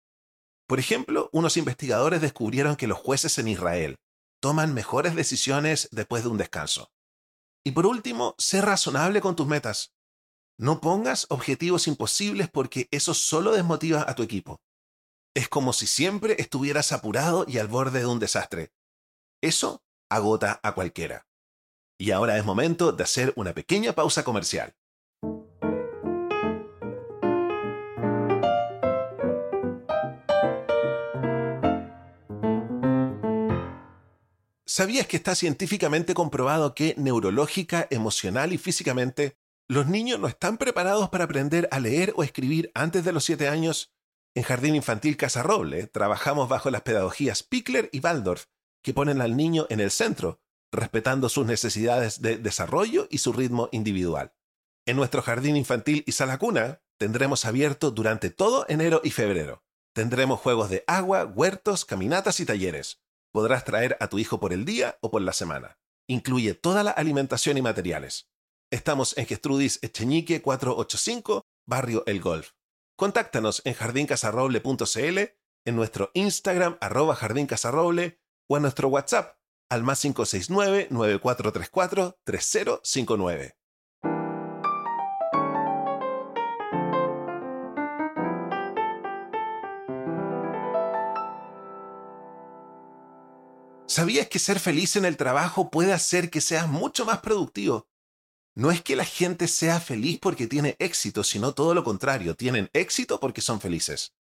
Por 0.70 0.80
ejemplo, 0.80 1.30
unos 1.34 1.58
investigadores 1.58 2.22
descubrieron 2.22 2.78
que 2.78 2.88
los 2.88 2.98
jueces 2.98 3.38
en 3.38 3.50
Israel 3.50 3.98
toman 4.40 4.74
mejores 4.74 5.16
decisiones 5.16 5.90
después 5.92 6.24
de 6.24 6.30
un 6.30 6.38
descanso. 6.38 6.94
Y 7.66 7.72
por 7.72 7.86
último, 7.86 8.36
sé 8.38 8.62
razonable 8.62 9.20
con 9.20 9.36
tus 9.36 9.48
metas. 9.48 9.92
No 10.58 10.80
pongas 10.80 11.28
objetivos 11.28 11.90
imposibles 11.90 12.50
porque 12.50 12.88
eso 12.92 13.14
solo 13.14 13.52
desmotiva 13.52 14.06
a 14.08 14.16
tu 14.16 14.24
equipo. 14.24 14.62
Es 15.36 15.50
como 15.50 15.74
si 15.74 15.86
siempre 15.86 16.38
estuvieras 16.40 16.94
apurado 16.94 17.46
y 17.46 17.58
al 17.58 17.68
borde 17.68 18.00
de 18.00 18.06
un 18.06 18.20
desastre. 18.20 18.72
Eso 19.42 19.84
agota 20.10 20.62
a 20.64 20.74
cualquiera. 20.74 21.28
Y 22.00 22.12
ahora 22.12 22.38
es 22.38 22.46
momento 22.46 22.94
de 22.94 23.04
hacer 23.04 23.34
una 23.36 23.54
pequeña 23.54 23.92
pausa 23.92 24.24
comercial. 24.24 24.74
¿Sabías 34.66 35.08
que 35.08 35.18
está 35.18 35.36
científicamente 35.36 36.14
comprobado 36.14 36.74
que 36.74 36.96
neurológica, 36.98 37.88
emocional 37.90 38.54
y 38.54 38.58
físicamente 38.58 39.38
los 39.68 39.88
niños 39.88 40.18
no 40.18 40.28
están 40.28 40.58
preparados 40.58 41.10
para 41.10 41.26
aprender 41.26 41.68
a 41.72 41.80
leer 41.82 42.14
o 42.16 42.24
escribir 42.24 42.72
antes 42.74 43.04
de 43.04 43.12
los 43.12 43.26
7 43.26 43.50
años? 43.50 43.95
En 44.36 44.44
Jardín 44.44 44.76
Infantil 44.76 45.18
Casa 45.18 45.44
Roble 45.44 45.88
trabajamos 45.88 46.50
bajo 46.50 46.70
las 46.70 46.82
pedagogías 46.82 47.44
Pickler 47.44 47.90
y 47.92 48.00
Waldorf, 48.00 48.46
que 48.84 48.94
ponen 48.94 49.22
al 49.22 49.36
niño 49.36 49.66
en 49.70 49.80
el 49.80 49.92
centro, 49.92 50.42
respetando 50.72 51.30
sus 51.30 51.46
necesidades 51.46 52.22
de 52.22 52.38
desarrollo 52.38 53.08
y 53.10 53.20
su 53.20 53.34
ritmo 53.34 53.70
individual. 53.72 54.34
En 54.86 54.98
nuestro 54.98 55.22
Jardín 55.22 55.56
Infantil 55.56 56.04
y 56.06 56.12
Sala 56.12 56.38
Cuna 56.38 56.82
tendremos 56.98 57.46
abierto 57.46 57.92
durante 57.92 58.30
todo 58.30 58.66
enero 58.68 59.02
y 59.04 59.12
febrero. 59.12 59.64
Tendremos 59.94 60.40
juegos 60.40 60.70
de 60.70 60.84
agua, 60.86 61.26
huertos, 61.26 61.86
caminatas 61.86 62.40
y 62.42 62.46
talleres 62.46 63.00
podrás 63.36 63.66
traer 63.66 63.98
a 64.00 64.08
tu 64.08 64.18
hijo 64.18 64.40
por 64.40 64.54
el 64.54 64.64
día 64.64 64.98
o 65.02 65.12
por 65.12 65.22
la 65.22 65.34
semana. 65.34 65.78
Incluye 66.08 66.54
toda 66.54 66.84
la 66.84 66.92
alimentación 66.92 67.58
y 67.58 67.62
materiales. 67.62 68.30
Estamos 68.72 69.18
en 69.18 69.26
Gestrudis 69.26 69.78
Echeñique 69.82 70.42
485, 70.42 71.46
Barrio 71.68 72.04
El 72.08 72.22
Golf. 72.22 72.52
Contáctanos 72.98 73.62
en 73.66 73.74
jardincasarroble.cl, 73.74 75.20
en 75.66 75.76
nuestro 75.76 76.12
Instagram 76.14 76.78
arroba 76.80 77.14
jardincasarroble 77.16 78.22
o 78.48 78.56
en 78.56 78.62
nuestro 78.62 78.88
WhatsApp 78.88 79.38
al 79.70 79.84
más 79.84 80.00
569 80.00 80.88
9434 80.92 82.20
3059. 82.24 83.58
¿Sabías 93.88 94.28
que 94.28 94.40
ser 94.40 94.60
feliz 94.60 94.96
en 94.96 95.04
el 95.04 95.18
trabajo 95.18 95.70
puede 95.70 95.92
hacer 95.92 96.30
que 96.30 96.40
seas 96.40 96.70
mucho 96.70 97.06
más 97.06 97.20
productivo? 97.20 97.88
No 98.58 98.72
es 98.72 98.82
que 98.82 98.96
la 98.96 99.04
gente 99.04 99.50
sea 99.50 99.82
feliz 99.82 100.18
porque 100.22 100.48
tiene 100.48 100.78
éxito, 100.80 101.26
sino 101.26 101.54
todo 101.54 101.74
lo 101.74 101.84
contrario, 101.84 102.36
tienen 102.36 102.70
éxito 102.72 103.20
porque 103.20 103.42
son 103.42 103.60
felices. 103.60 104.14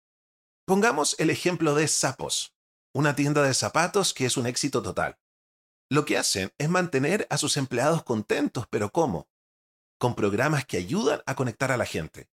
Pongamos 0.67 1.15
el 1.21 1.31
ejemplo 1.31 1.75
de 1.77 1.87
Sapos, 1.87 2.53
una 2.93 3.15
tienda 3.15 3.43
de 3.43 3.55
zapatos 3.55 4.13
que 4.13 4.27
es 4.27 4.37
un 4.37 4.47
éxito 4.47 4.83
total. 4.83 5.19
Lo 5.89 6.05
que 6.05 6.19
hacen 6.19 6.53
es 6.59 6.69
mantener 6.69 7.29
a 7.31 7.39
sus 7.39 7.57
empleados 7.57 8.03
contentos, 8.03 8.67
pero 8.69 8.91
¿cómo? 8.91 9.29
Con 9.99 10.17
programas 10.17 10.65
que 10.65 10.79
ayudan 10.79 11.23
a 11.27 11.37
conectar 11.37 11.71
a 11.71 11.77
la 11.77 11.87
gente, 11.87 12.29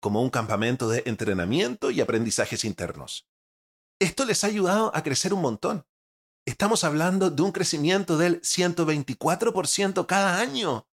como 0.00 0.22
un 0.22 0.30
campamento 0.30 0.88
de 0.88 1.02
entrenamiento 1.04 1.90
y 1.90 2.00
aprendizajes 2.00 2.64
internos. 2.64 3.26
Esto 4.00 4.24
les 4.24 4.44
ha 4.44 4.46
ayudado 4.46 4.94
a 4.94 5.02
crecer 5.02 5.34
un 5.34 5.42
montón. 5.42 5.86
Estamos 6.46 6.84
hablando 6.84 7.30
de 7.30 7.42
un 7.42 7.52
crecimiento 7.52 8.16
del 8.16 8.40
124% 8.40 10.06
cada 10.06 10.40
año. 10.40 10.86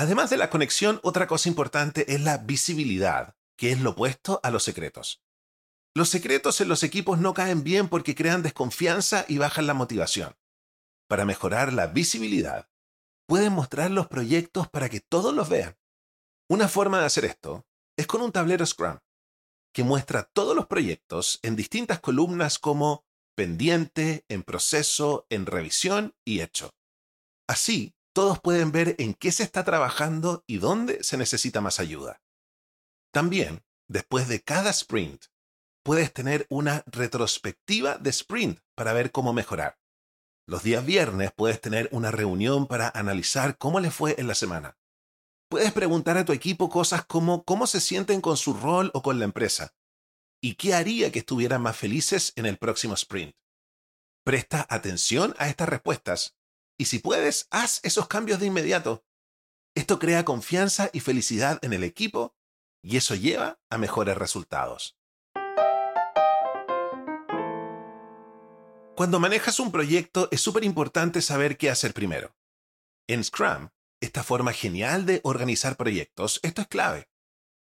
Además 0.00 0.30
de 0.30 0.38
la 0.38 0.48
conexión, 0.48 0.98
otra 1.02 1.26
cosa 1.26 1.50
importante 1.50 2.14
es 2.14 2.22
la 2.22 2.38
visibilidad, 2.38 3.36
que 3.58 3.70
es 3.70 3.82
lo 3.82 3.90
opuesto 3.90 4.40
a 4.42 4.50
los 4.50 4.62
secretos. 4.62 5.22
Los 5.94 6.08
secretos 6.08 6.62
en 6.62 6.68
los 6.70 6.82
equipos 6.84 7.18
no 7.18 7.34
caen 7.34 7.64
bien 7.64 7.86
porque 7.86 8.14
crean 8.14 8.42
desconfianza 8.42 9.26
y 9.28 9.36
bajan 9.36 9.66
la 9.66 9.74
motivación. 9.74 10.38
Para 11.06 11.26
mejorar 11.26 11.74
la 11.74 11.86
visibilidad, 11.86 12.70
pueden 13.26 13.52
mostrar 13.52 13.90
los 13.90 14.08
proyectos 14.08 14.70
para 14.70 14.88
que 14.88 15.00
todos 15.00 15.34
los 15.34 15.50
vean. 15.50 15.76
Una 16.48 16.66
forma 16.68 16.98
de 16.98 17.04
hacer 17.04 17.26
esto 17.26 17.66
es 17.98 18.06
con 18.06 18.22
un 18.22 18.32
tablero 18.32 18.64
Scrum, 18.64 19.00
que 19.74 19.84
muestra 19.84 20.22
todos 20.22 20.56
los 20.56 20.66
proyectos 20.66 21.40
en 21.42 21.56
distintas 21.56 22.00
columnas 22.00 22.58
como 22.58 23.04
pendiente, 23.36 24.24
en 24.30 24.44
proceso, 24.44 25.26
en 25.28 25.44
revisión 25.44 26.16
y 26.24 26.40
hecho. 26.40 26.70
Así, 27.46 27.94
todos 28.12 28.40
pueden 28.40 28.72
ver 28.72 28.96
en 28.98 29.14
qué 29.14 29.32
se 29.32 29.42
está 29.42 29.64
trabajando 29.64 30.44
y 30.46 30.58
dónde 30.58 31.02
se 31.02 31.16
necesita 31.16 31.60
más 31.60 31.80
ayuda. 31.80 32.20
También, 33.12 33.62
después 33.88 34.28
de 34.28 34.42
cada 34.42 34.70
sprint, 34.70 35.26
puedes 35.82 36.12
tener 36.12 36.46
una 36.50 36.84
retrospectiva 36.86 37.98
de 37.98 38.10
sprint 38.10 38.60
para 38.74 38.92
ver 38.92 39.10
cómo 39.12 39.32
mejorar. 39.32 39.78
Los 40.46 40.62
días 40.62 40.84
viernes 40.84 41.30
puedes 41.34 41.60
tener 41.60 41.88
una 41.92 42.10
reunión 42.10 42.66
para 42.66 42.88
analizar 42.88 43.56
cómo 43.56 43.80
le 43.80 43.90
fue 43.90 44.16
en 44.18 44.26
la 44.26 44.34
semana. 44.34 44.76
Puedes 45.48 45.72
preguntar 45.72 46.16
a 46.16 46.24
tu 46.24 46.32
equipo 46.32 46.68
cosas 46.68 47.04
como 47.04 47.44
cómo 47.44 47.66
se 47.66 47.80
sienten 47.80 48.20
con 48.20 48.36
su 48.36 48.54
rol 48.54 48.90
o 48.94 49.02
con 49.02 49.18
la 49.18 49.24
empresa, 49.24 49.74
y 50.40 50.54
qué 50.54 50.74
haría 50.74 51.12
que 51.12 51.20
estuvieran 51.20 51.62
más 51.62 51.76
felices 51.76 52.32
en 52.36 52.46
el 52.46 52.56
próximo 52.56 52.94
sprint. 52.94 53.34
Presta 54.24 54.66
atención 54.68 55.34
a 55.38 55.48
estas 55.48 55.68
respuestas 55.68 56.36
y 56.80 56.86
si 56.86 56.98
puedes, 56.98 57.46
haz 57.50 57.80
esos 57.82 58.08
cambios 58.08 58.40
de 58.40 58.46
inmediato. 58.46 59.04
Esto 59.74 59.98
crea 59.98 60.24
confianza 60.24 60.88
y 60.94 61.00
felicidad 61.00 61.58
en 61.60 61.74
el 61.74 61.84
equipo 61.84 62.34
y 62.82 62.96
eso 62.96 63.14
lleva 63.14 63.60
a 63.68 63.76
mejores 63.76 64.16
resultados. 64.16 64.96
Cuando 68.96 69.20
manejas 69.20 69.60
un 69.60 69.70
proyecto 69.70 70.28
es 70.30 70.40
súper 70.40 70.64
importante 70.64 71.20
saber 71.20 71.58
qué 71.58 71.68
hacer 71.68 71.92
primero. 71.92 72.34
En 73.06 73.24
Scrum, 73.24 73.68
esta 74.00 74.22
forma 74.22 74.54
genial 74.54 75.04
de 75.04 75.20
organizar 75.22 75.76
proyectos, 75.76 76.40
esto 76.42 76.62
es 76.62 76.68
clave. 76.68 77.10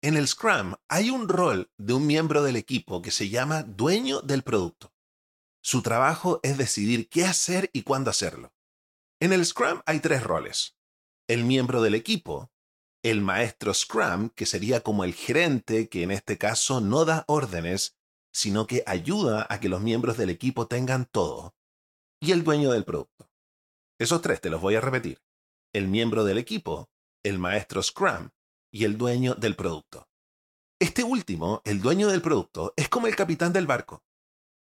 En 0.04 0.16
el 0.16 0.28
Scrum 0.28 0.76
hay 0.90 1.10
un 1.10 1.28
rol 1.28 1.72
de 1.80 1.94
un 1.94 2.06
miembro 2.06 2.44
del 2.44 2.56
equipo 2.56 3.02
que 3.02 3.10
se 3.10 3.30
llama 3.30 3.64
dueño 3.64 4.22
del 4.22 4.44
producto. 4.44 4.94
Su 5.60 5.82
trabajo 5.82 6.40
es 6.44 6.60
decidir 6.60 7.10
qué 7.10 7.26
hacer 7.26 7.72
y 7.74 7.82
cuándo 7.82 8.12
hacerlo. 8.12 8.54
En 9.22 9.34
el 9.34 9.46
Scrum 9.46 9.82
hay 9.86 10.00
tres 10.00 10.24
roles. 10.24 10.76
El 11.28 11.46
miembro 11.46 11.84
del 11.84 11.94
equipo, 11.94 12.52
el 13.04 13.22
maestro 13.22 13.72
Scrum, 13.72 14.30
que 14.30 14.48
sería 14.48 14.82
como 14.82 15.04
el 15.04 15.14
gerente, 15.14 15.90
que 15.90 16.02
en 16.02 16.10
este 16.10 16.40
caso 16.40 16.82
no 16.82 17.06
da 17.06 17.24
órdenes, 17.28 17.96
sino 18.34 18.66
que 18.66 18.84
ayuda 18.88 19.46
a 19.48 19.60
que 19.60 19.70
los 19.70 19.80
miembros 19.80 20.18
del 20.18 20.32
equipo 20.32 20.66
tengan 20.66 21.06
todo, 21.06 21.56
y 22.20 22.32
el 22.32 22.44
dueño 22.44 22.72
del 22.72 22.84
producto. 22.84 23.30
Esos 24.00 24.24
tres 24.24 24.42
te 24.42 24.50
los 24.50 24.60
voy 24.60 24.74
a 24.74 24.82
repetir. 24.82 25.22
El 25.72 25.88
miembro 25.88 26.24
del 26.24 26.40
equipo, 26.40 26.90
el 27.24 27.38
maestro 27.38 27.84
Scrum 27.84 28.32
y 28.74 28.86
el 28.86 28.98
dueño 28.98 29.36
del 29.36 29.56
producto. 29.56 30.10
Este 30.80 31.04
último, 31.04 31.62
el 31.64 31.80
dueño 31.80 32.08
del 32.08 32.24
producto, 32.24 32.74
es 32.76 32.90
como 32.90 33.06
el 33.06 33.16
capitán 33.16 33.54
del 33.54 33.68
barco. 33.68 34.04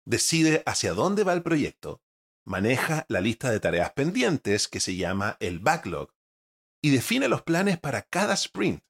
Decide 0.06 0.62
hacia 0.68 0.94
dónde 0.94 1.24
va 1.24 1.34
el 1.34 1.42
proyecto, 1.42 2.04
maneja 2.52 3.06
la 3.08 3.22
lista 3.22 3.50
de 3.50 3.62
tareas 3.62 3.94
pendientes 3.94 4.68
que 4.68 4.82
se 4.82 4.98
llama 4.98 5.38
el 5.40 5.60
backlog 5.60 6.14
y 6.84 6.90
define 6.90 7.30
los 7.30 7.42
planes 7.44 7.80
para 7.80 8.02
cada 8.02 8.34
sprint. 8.34 8.84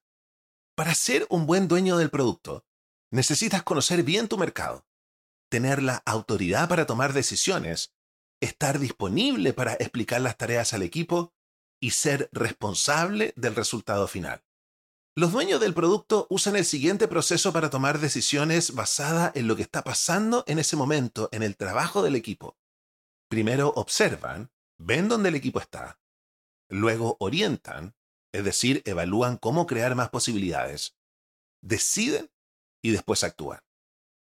Para 0.74 0.94
ser 0.94 1.26
un 1.30 1.46
buen 1.46 1.68
dueño 1.68 1.96
del 1.96 2.10
producto, 2.10 2.66
necesitas 3.12 3.62
conocer 3.62 4.02
bien 4.02 4.26
tu 4.26 4.36
mercado, 4.36 4.84
tener 5.48 5.80
la 5.80 6.02
autoridad 6.06 6.68
para 6.68 6.86
tomar 6.86 7.12
decisiones, 7.12 7.94
estar 8.40 8.80
disponible 8.80 9.52
para 9.52 9.74
explicar 9.74 10.20
las 10.20 10.36
tareas 10.36 10.72
al 10.72 10.82
equipo 10.82 11.32
y 11.80 11.92
ser 11.92 12.28
responsable 12.32 13.32
del 13.36 13.54
resultado 13.54 14.08
final. 14.08 14.42
Los 15.14 15.30
dueños 15.30 15.60
del 15.60 15.74
producto 15.74 16.26
usan 16.30 16.56
el 16.56 16.64
siguiente 16.64 17.06
proceso 17.06 17.52
para 17.52 17.70
tomar 17.70 18.00
decisiones 18.00 18.74
basada 18.74 19.30
en 19.36 19.46
lo 19.46 19.54
que 19.54 19.62
está 19.62 19.84
pasando 19.84 20.42
en 20.48 20.58
ese 20.58 20.74
momento 20.74 21.28
en 21.30 21.44
el 21.44 21.56
trabajo 21.56 22.02
del 22.02 22.16
equipo. 22.16 22.56
Primero 23.32 23.72
observan, 23.76 24.52
ven 24.76 25.08
dónde 25.08 25.30
el 25.30 25.34
equipo 25.34 25.58
está, 25.58 25.98
luego 26.68 27.16
orientan, 27.18 27.96
es 28.30 28.44
decir, 28.44 28.82
evalúan 28.84 29.38
cómo 29.38 29.66
crear 29.66 29.94
más 29.94 30.10
posibilidades, 30.10 30.98
deciden 31.62 32.30
y 32.84 32.90
después 32.90 33.24
actúan. 33.24 33.60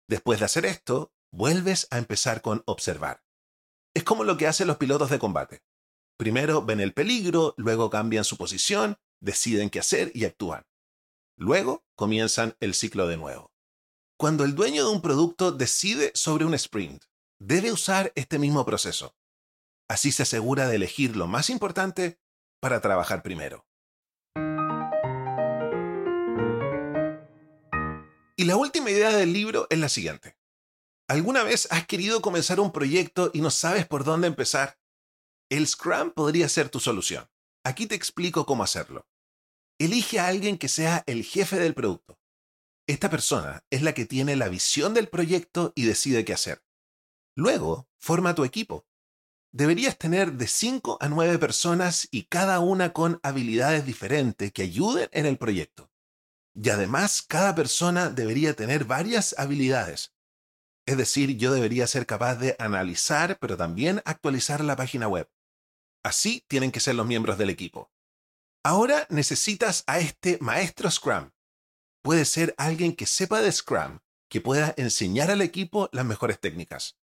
Después 0.09 0.39
de 0.39 0.45
hacer 0.45 0.65
esto, 0.65 1.13
vuelves 1.31 1.87
a 1.91 1.99
empezar 1.99 2.41
con 2.41 2.63
observar. 2.65 3.23
Es 3.93 4.03
como 4.03 4.23
lo 4.23 4.37
que 4.37 4.47
hacen 4.47 4.65
los 4.65 4.77
pilotos 4.77 5.11
de 5.11 5.19
combate. 5.19 5.61
Primero 6.17 6.65
ven 6.65 6.79
el 6.79 6.95
peligro, 6.95 7.53
luego 7.57 7.91
cambian 7.91 8.23
su 8.23 8.37
posición, 8.37 8.97
deciden 9.19 9.69
qué 9.69 9.81
hacer 9.81 10.11
y 10.15 10.25
actúan. 10.25 10.65
Luego 11.37 11.85
comienzan 11.93 12.57
el 12.59 12.73
ciclo 12.73 13.05
de 13.05 13.17
nuevo. 13.17 13.51
Cuando 14.17 14.45
el 14.45 14.55
dueño 14.55 14.83
de 14.83 14.91
un 14.91 15.03
producto 15.03 15.51
decide 15.51 16.11
sobre 16.15 16.45
un 16.45 16.55
sprint, 16.55 17.03
debe 17.39 17.71
usar 17.71 18.11
este 18.15 18.39
mismo 18.39 18.65
proceso. 18.65 19.15
Así 19.87 20.11
se 20.11 20.23
asegura 20.23 20.67
de 20.67 20.77
elegir 20.77 21.15
lo 21.15 21.27
más 21.27 21.49
importante 21.49 22.19
para 22.59 22.81
trabajar 22.81 23.21
primero. 23.21 23.67
Y 28.37 28.45
la 28.45 28.57
última 28.57 28.89
idea 28.89 29.15
del 29.15 29.31
libro 29.31 29.67
es 29.69 29.79
la 29.79 29.89
siguiente. 29.89 30.37
¿Alguna 31.07 31.43
vez 31.43 31.67
has 31.71 31.85
querido 31.85 32.21
comenzar 32.21 32.59
un 32.59 32.71
proyecto 32.71 33.29
y 33.33 33.41
no 33.41 33.51
sabes 33.51 33.85
por 33.85 34.03
dónde 34.03 34.27
empezar? 34.27 34.79
El 35.49 35.67
Scrum 35.67 36.11
podría 36.11 36.49
ser 36.49 36.69
tu 36.69 36.79
solución. 36.79 37.29
Aquí 37.63 37.85
te 37.85 37.95
explico 37.95 38.45
cómo 38.45 38.63
hacerlo. 38.63 39.07
Elige 39.79 40.19
a 40.19 40.27
alguien 40.27 40.57
que 40.57 40.67
sea 40.67 41.03
el 41.05 41.23
jefe 41.23 41.57
del 41.57 41.75
producto. 41.75 42.19
Esta 42.87 43.09
persona 43.09 43.63
es 43.69 43.83
la 43.83 43.93
que 43.93 44.05
tiene 44.05 44.35
la 44.35 44.49
visión 44.49 44.93
del 44.93 45.07
proyecto 45.07 45.71
y 45.75 45.85
decide 45.85 46.25
qué 46.25 46.33
hacer. 46.33 46.64
Luego, 47.35 47.87
forma 47.97 48.33
tu 48.33 48.45
equipo. 48.45 48.85
Deberías 49.51 49.97
tener 49.97 50.33
de 50.33 50.47
5 50.47 50.97
a 50.99 51.09
9 51.09 51.37
personas 51.37 52.07
y 52.11 52.23
cada 52.23 52.59
una 52.59 52.93
con 52.93 53.19
habilidades 53.23 53.85
diferentes 53.85 54.51
que 54.51 54.63
ayuden 54.63 55.09
en 55.11 55.25
el 55.25 55.37
proyecto. 55.37 55.91
Y 56.53 56.69
además, 56.69 57.21
cada 57.21 57.53
persona 57.55 58.09
debería 58.09 58.53
tener 58.53 58.85
varias 58.85 59.37
habilidades. 59.37 60.13
Es 60.85 60.97
decir, 60.97 61.37
yo 61.37 61.53
debería 61.53 61.87
ser 61.87 62.05
capaz 62.05 62.35
de 62.35 62.55
analizar, 62.59 63.37
pero 63.39 63.57
también 63.57 64.01
actualizar 64.05 64.63
la 64.63 64.75
página 64.75 65.07
web. 65.07 65.29
Así 66.03 66.45
tienen 66.47 66.71
que 66.71 66.79
ser 66.79 66.95
los 66.95 67.07
miembros 67.07 67.37
del 67.37 67.49
equipo. 67.49 67.91
Ahora 68.63 69.07
necesitas 69.09 69.83
a 69.87 69.99
este 69.99 70.37
maestro 70.41 70.89
Scrum. 70.89 71.31
Puede 72.03 72.25
ser 72.25 72.53
alguien 72.57 72.95
que 72.95 73.05
sepa 73.05 73.41
de 73.41 73.51
Scrum, 73.51 73.99
que 74.29 74.41
pueda 74.41 74.73
enseñar 74.77 75.31
al 75.31 75.41
equipo 75.41 75.89
las 75.91 76.05
mejores 76.05 76.39
técnicas. 76.39 76.97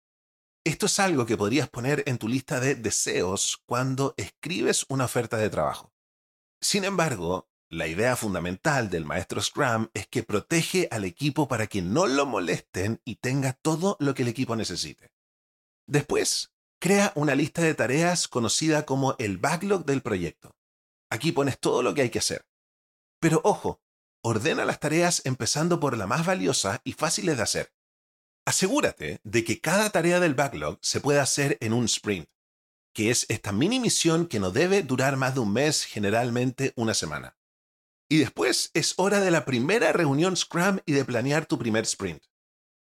Esto 0.66 0.88
es 0.88 1.00
algo 1.00 1.26
que 1.26 1.38
podrías 1.38 1.70
poner 1.70 2.04
en 2.06 2.18
tu 2.18 2.28
lista 2.28 2.60
de 2.60 2.76
deseos 2.76 3.62
cuando 3.66 4.14
escribes 4.18 4.86
una 4.90 5.06
oferta 5.06 5.38
de 5.38 5.50
trabajo. 5.50 5.94
Sin 6.62 6.84
embargo, 6.84 7.50
la 7.70 7.88
idea 7.88 8.16
fundamental 8.16 8.90
del 8.90 9.06
maestro 9.06 9.42
Scrum 9.42 9.88
es 9.94 10.08
que 10.08 10.24
protege 10.24 10.88
al 10.92 11.06
equipo 11.06 11.48
para 11.48 11.68
que 11.68 11.82
no 11.82 12.08
lo 12.08 12.26
molesten 12.26 13.02
y 13.06 13.16
tenga 13.16 13.54
todo 13.54 13.96
lo 14.00 14.14
que 14.14 14.24
el 14.24 14.28
equipo 14.28 14.56
necesite. 14.56 15.12
Después, 15.88 16.52
crea 16.80 17.14
una 17.16 17.36
lista 17.36 17.62
de 17.62 17.76
tareas 17.76 18.28
conocida 18.28 18.86
como 18.86 19.16
el 19.18 19.38
backlog 19.38 19.86
del 19.86 20.02
proyecto. 20.02 20.56
Aquí 21.10 21.32
pones 21.32 21.60
todo 21.60 21.84
lo 21.84 21.94
que 21.94 22.02
hay 22.02 22.10
que 22.10 22.20
hacer. 22.20 22.46
Pero 23.20 23.40
ojo, 23.44 23.82
ordena 24.24 24.66
las 24.66 24.80
tareas 24.80 25.22
empezando 25.26 25.80
por 25.80 25.98
la 25.98 26.08
más 26.08 26.26
valiosa 26.26 26.82
y 26.84 26.94
fáciles 26.94 27.38
de 27.38 27.44
hacer. 27.44 27.74
Asegúrate 28.50 29.22
de 29.24 29.44
que 29.44 29.62
cada 29.62 29.92
tarea 29.92 30.20
del 30.20 30.34
backlog 30.34 30.80
se 30.82 31.02
pueda 31.02 31.22
hacer 31.22 31.60
en 31.62 31.72
un 31.72 31.86
sprint, 31.86 32.28
que 32.96 33.12
es 33.12 33.28
esta 33.30 33.52
mini 33.52 33.80
misión 33.80 34.26
que 34.26 34.40
no 34.40 34.50
debe 34.50 34.82
durar 34.82 35.18
más 35.18 35.36
de 35.36 35.42
un 35.42 35.54
mes, 35.54 35.84
generalmente 35.84 36.74
una 36.76 36.96
semana. 36.96 37.38
Y 38.10 38.18
después 38.18 38.72
es 38.74 38.96
hora 38.98 39.20
de 39.20 39.30
la 39.30 39.46
primera 39.46 39.94
reunión 39.94 40.36
Scrum 40.36 40.80
y 40.88 40.94
de 40.94 41.06
planear 41.06 41.46
tu 41.46 41.60
primer 41.60 41.84
sprint. 41.84 42.24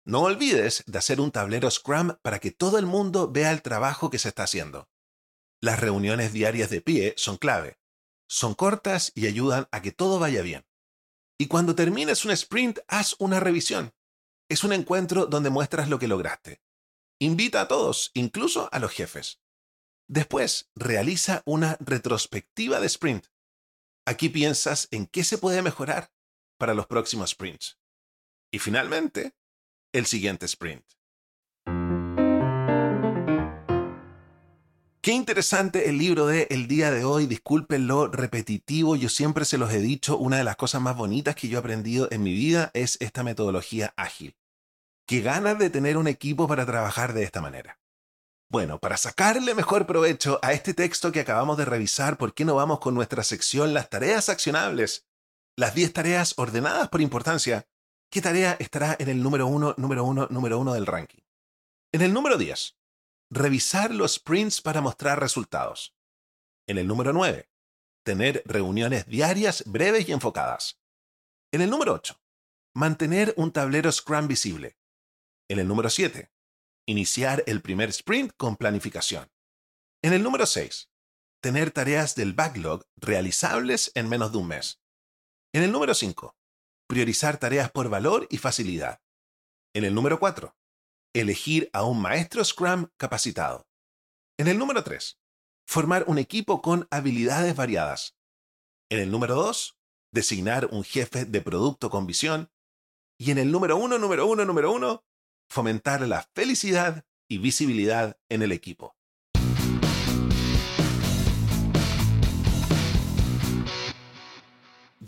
No 0.05 0.21
olvides 0.21 0.85
de 0.87 0.97
hacer 0.97 1.19
un 1.19 1.31
tablero 1.31 1.69
Scrum 1.69 2.13
para 2.21 2.39
que 2.39 2.51
todo 2.51 2.77
el 2.77 2.85
mundo 2.85 3.29
vea 3.29 3.51
el 3.51 3.61
trabajo 3.61 4.09
que 4.09 4.19
se 4.19 4.29
está 4.29 4.43
haciendo. 4.43 4.87
Las 5.59 5.81
reuniones 5.81 6.31
diarias 6.31 6.69
de 6.69 6.79
pie 6.79 7.13
son 7.17 7.35
clave. 7.35 7.77
Son 8.25 8.53
cortas 8.53 9.11
y 9.15 9.27
ayudan 9.27 9.67
a 9.71 9.81
que 9.81 9.91
todo 9.91 10.17
vaya 10.17 10.43
bien. 10.43 10.65
Y 11.37 11.47
cuando 11.47 11.75
termines 11.75 12.23
un 12.23 12.31
sprint, 12.31 12.79
haz 12.87 13.17
una 13.19 13.41
revisión. 13.41 13.93
Es 14.51 14.65
un 14.65 14.73
encuentro 14.73 15.27
donde 15.27 15.49
muestras 15.49 15.87
lo 15.87 15.97
que 15.97 16.09
lograste. 16.09 16.61
Invita 17.21 17.61
a 17.61 17.69
todos, 17.69 18.11
incluso 18.13 18.67
a 18.73 18.79
los 18.79 18.91
jefes. 18.91 19.39
Después, 20.09 20.69
realiza 20.75 21.41
una 21.45 21.77
retrospectiva 21.79 22.81
de 22.81 22.87
sprint 22.87 23.27
Aquí 24.05 24.27
piensas 24.27 24.89
en 24.91 25.07
qué 25.07 25.23
se 25.23 25.37
puede 25.37 25.61
mejorar 25.61 26.11
para 26.57 26.73
los 26.73 26.85
próximos 26.85 27.29
sprints. 27.29 27.79
Y 28.51 28.59
finalmente, 28.59 29.37
el 29.93 30.05
siguiente 30.05 30.47
sprint. 30.47 30.83
Qué 35.01 35.13
interesante 35.13 35.87
el 35.87 35.97
libro 35.97 36.27
de 36.27 36.47
El 36.49 36.67
día 36.67 36.91
de 36.91 37.05
hoy, 37.05 37.25
disculpen 37.25 37.87
lo 37.87 38.07
repetitivo, 38.07 38.97
yo 38.97 39.07
siempre 39.07 39.45
se 39.45 39.57
los 39.57 39.71
he 39.71 39.79
dicho, 39.79 40.17
una 40.17 40.39
de 40.39 40.43
las 40.43 40.57
cosas 40.57 40.81
más 40.81 40.97
bonitas 40.97 41.37
que 41.37 41.47
yo 41.47 41.57
he 41.57 41.59
aprendido 41.59 42.09
en 42.11 42.21
mi 42.21 42.33
vida 42.33 42.69
es 42.73 42.97
esta 42.99 43.23
metodología 43.23 43.93
ágil. 43.95 44.35
Qué 45.11 45.19
ganas 45.19 45.59
de 45.59 45.69
tener 45.69 45.97
un 45.97 46.07
equipo 46.07 46.47
para 46.47 46.65
trabajar 46.65 47.11
de 47.11 47.23
esta 47.23 47.41
manera. 47.41 47.81
Bueno, 48.49 48.79
para 48.79 48.95
sacarle 48.95 49.53
mejor 49.53 49.85
provecho 49.85 50.39
a 50.41 50.53
este 50.53 50.73
texto 50.73 51.11
que 51.11 51.19
acabamos 51.19 51.57
de 51.57 51.65
revisar, 51.65 52.17
¿por 52.17 52.33
qué 52.33 52.45
no 52.45 52.55
vamos 52.55 52.79
con 52.79 52.93
nuestra 52.93 53.21
sección 53.25 53.73
Las 53.73 53.89
tareas 53.89 54.29
accionables? 54.29 55.05
Las 55.57 55.75
10 55.75 55.91
tareas 55.91 56.33
ordenadas 56.37 56.87
por 56.87 57.01
importancia. 57.01 57.67
¿Qué 58.09 58.21
tarea 58.21 58.55
estará 58.61 58.95
en 58.97 59.09
el 59.09 59.21
número 59.21 59.47
1, 59.47 59.75
número 59.75 60.05
1, 60.05 60.27
número 60.29 60.59
1 60.59 60.73
del 60.75 60.85
ranking? 60.85 61.19
En 61.91 62.03
el 62.03 62.13
número 62.13 62.37
10, 62.37 62.77
revisar 63.31 63.93
los 63.93 64.13
sprints 64.13 64.61
para 64.61 64.79
mostrar 64.79 65.19
resultados. 65.19 65.93
En 66.67 66.77
el 66.77 66.87
número 66.87 67.11
9, 67.11 67.49
tener 68.05 68.43
reuniones 68.45 69.07
diarias 69.07 69.65
breves 69.65 70.07
y 70.07 70.13
enfocadas. 70.13 70.79
En 71.51 71.59
el 71.59 71.69
número 71.69 71.95
8, 71.95 72.17
mantener 72.73 73.33
un 73.35 73.51
tablero 73.51 73.91
Scrum 73.91 74.29
visible. 74.29 74.77
En 75.51 75.59
el 75.59 75.67
número 75.67 75.89
7, 75.89 76.31
Iniciar 76.87 77.43
el 77.45 77.61
primer 77.61 77.89
sprint 77.89 78.31
con 78.37 78.55
planificación. 78.55 79.29
En 80.01 80.13
el 80.13 80.23
número 80.23 80.45
6. 80.45 80.89
Tener 81.41 81.71
tareas 81.71 82.15
del 82.15 82.31
backlog 82.31 82.85
realizables 82.95 83.91
en 83.93 84.07
menos 84.07 84.31
de 84.31 84.37
un 84.37 84.47
mes. 84.47 84.81
En 85.53 85.63
el 85.63 85.73
número 85.73 85.93
5. 85.93 86.37
Priorizar 86.87 87.37
tareas 87.37 87.69
por 87.69 87.89
valor 87.89 88.27
y 88.29 88.37
facilidad. 88.37 89.01
En 89.75 89.83
el 89.83 89.93
número 89.93 90.21
4. 90.21 90.55
Elegir 91.13 91.69
a 91.73 91.83
un 91.83 92.01
maestro 92.01 92.45
Scrum 92.45 92.87
capacitado. 92.95 93.67
En 94.39 94.47
el 94.47 94.57
número 94.57 94.85
3. 94.85 95.19
Formar 95.67 96.05
un 96.07 96.17
equipo 96.17 96.61
con 96.61 96.87
habilidades 96.91 97.57
variadas. 97.57 98.15
En 98.89 98.99
el 99.01 99.11
número 99.11 99.35
2. 99.35 99.77
designar 100.13 100.69
un 100.71 100.85
jefe 100.85 101.25
de 101.25 101.41
producto 101.41 101.89
con 101.89 102.07
visión. 102.07 102.49
Y 103.19 103.31
en 103.31 103.37
el 103.37 103.51
número 103.51 103.75
uno, 103.75 103.97
número 103.97 104.25
uno, 104.27 104.45
número 104.45 104.71
uno, 104.71 105.03
fomentar 105.51 106.01
la 106.07 106.27
felicidad 106.33 107.03
y 107.29 107.37
visibilidad 107.37 108.17
en 108.29 108.41
el 108.41 108.51
equipo. 108.51 108.95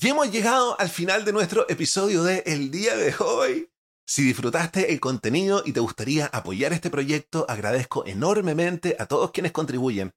Y 0.03 0.10
hemos 0.10 0.29
llegado 0.32 0.77
al 0.82 0.89
final 0.89 1.23
de 1.23 1.32
nuestro 1.32 1.65
episodio 1.69 2.23
de 2.23 2.43
El 2.45 2.71
día 2.71 2.97
de 2.97 3.15
hoy. 3.19 3.69
Si 4.06 4.21
disfrutaste 4.21 4.91
el 4.91 4.99
contenido 4.99 5.63
y 5.65 5.71
te 5.71 5.79
gustaría 5.79 6.25
apoyar 6.25 6.73
este 6.73 6.89
proyecto, 6.89 7.45
agradezco 7.47 8.06
enormemente 8.06 8.97
a 8.99 9.06
todos 9.06 9.32
quienes 9.32 9.53
contribuyen. 9.53 10.13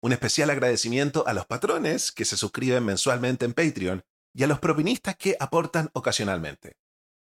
Un 0.00 0.12
especial 0.12 0.50
agradecimiento 0.50 1.26
a 1.26 1.32
los 1.32 1.46
patrones 1.46 2.12
que 2.12 2.24
se 2.24 2.36
suscriben 2.36 2.84
mensualmente 2.84 3.44
en 3.44 3.54
Patreon 3.54 4.04
y 4.34 4.44
a 4.44 4.46
los 4.46 4.60
propinistas 4.60 5.16
que 5.16 5.36
aportan 5.40 5.90
ocasionalmente. 5.94 6.76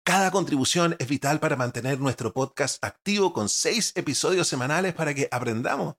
Cada 0.03 0.31
contribución 0.31 0.95
es 0.97 1.07
vital 1.07 1.39
para 1.39 1.55
mantener 1.55 1.99
nuestro 1.99 2.33
podcast 2.33 2.83
activo 2.83 3.33
con 3.33 3.49
seis 3.49 3.91
episodios 3.95 4.47
semanales 4.47 4.95
para 4.95 5.13
que 5.13 5.27
aprendamos. 5.31 5.95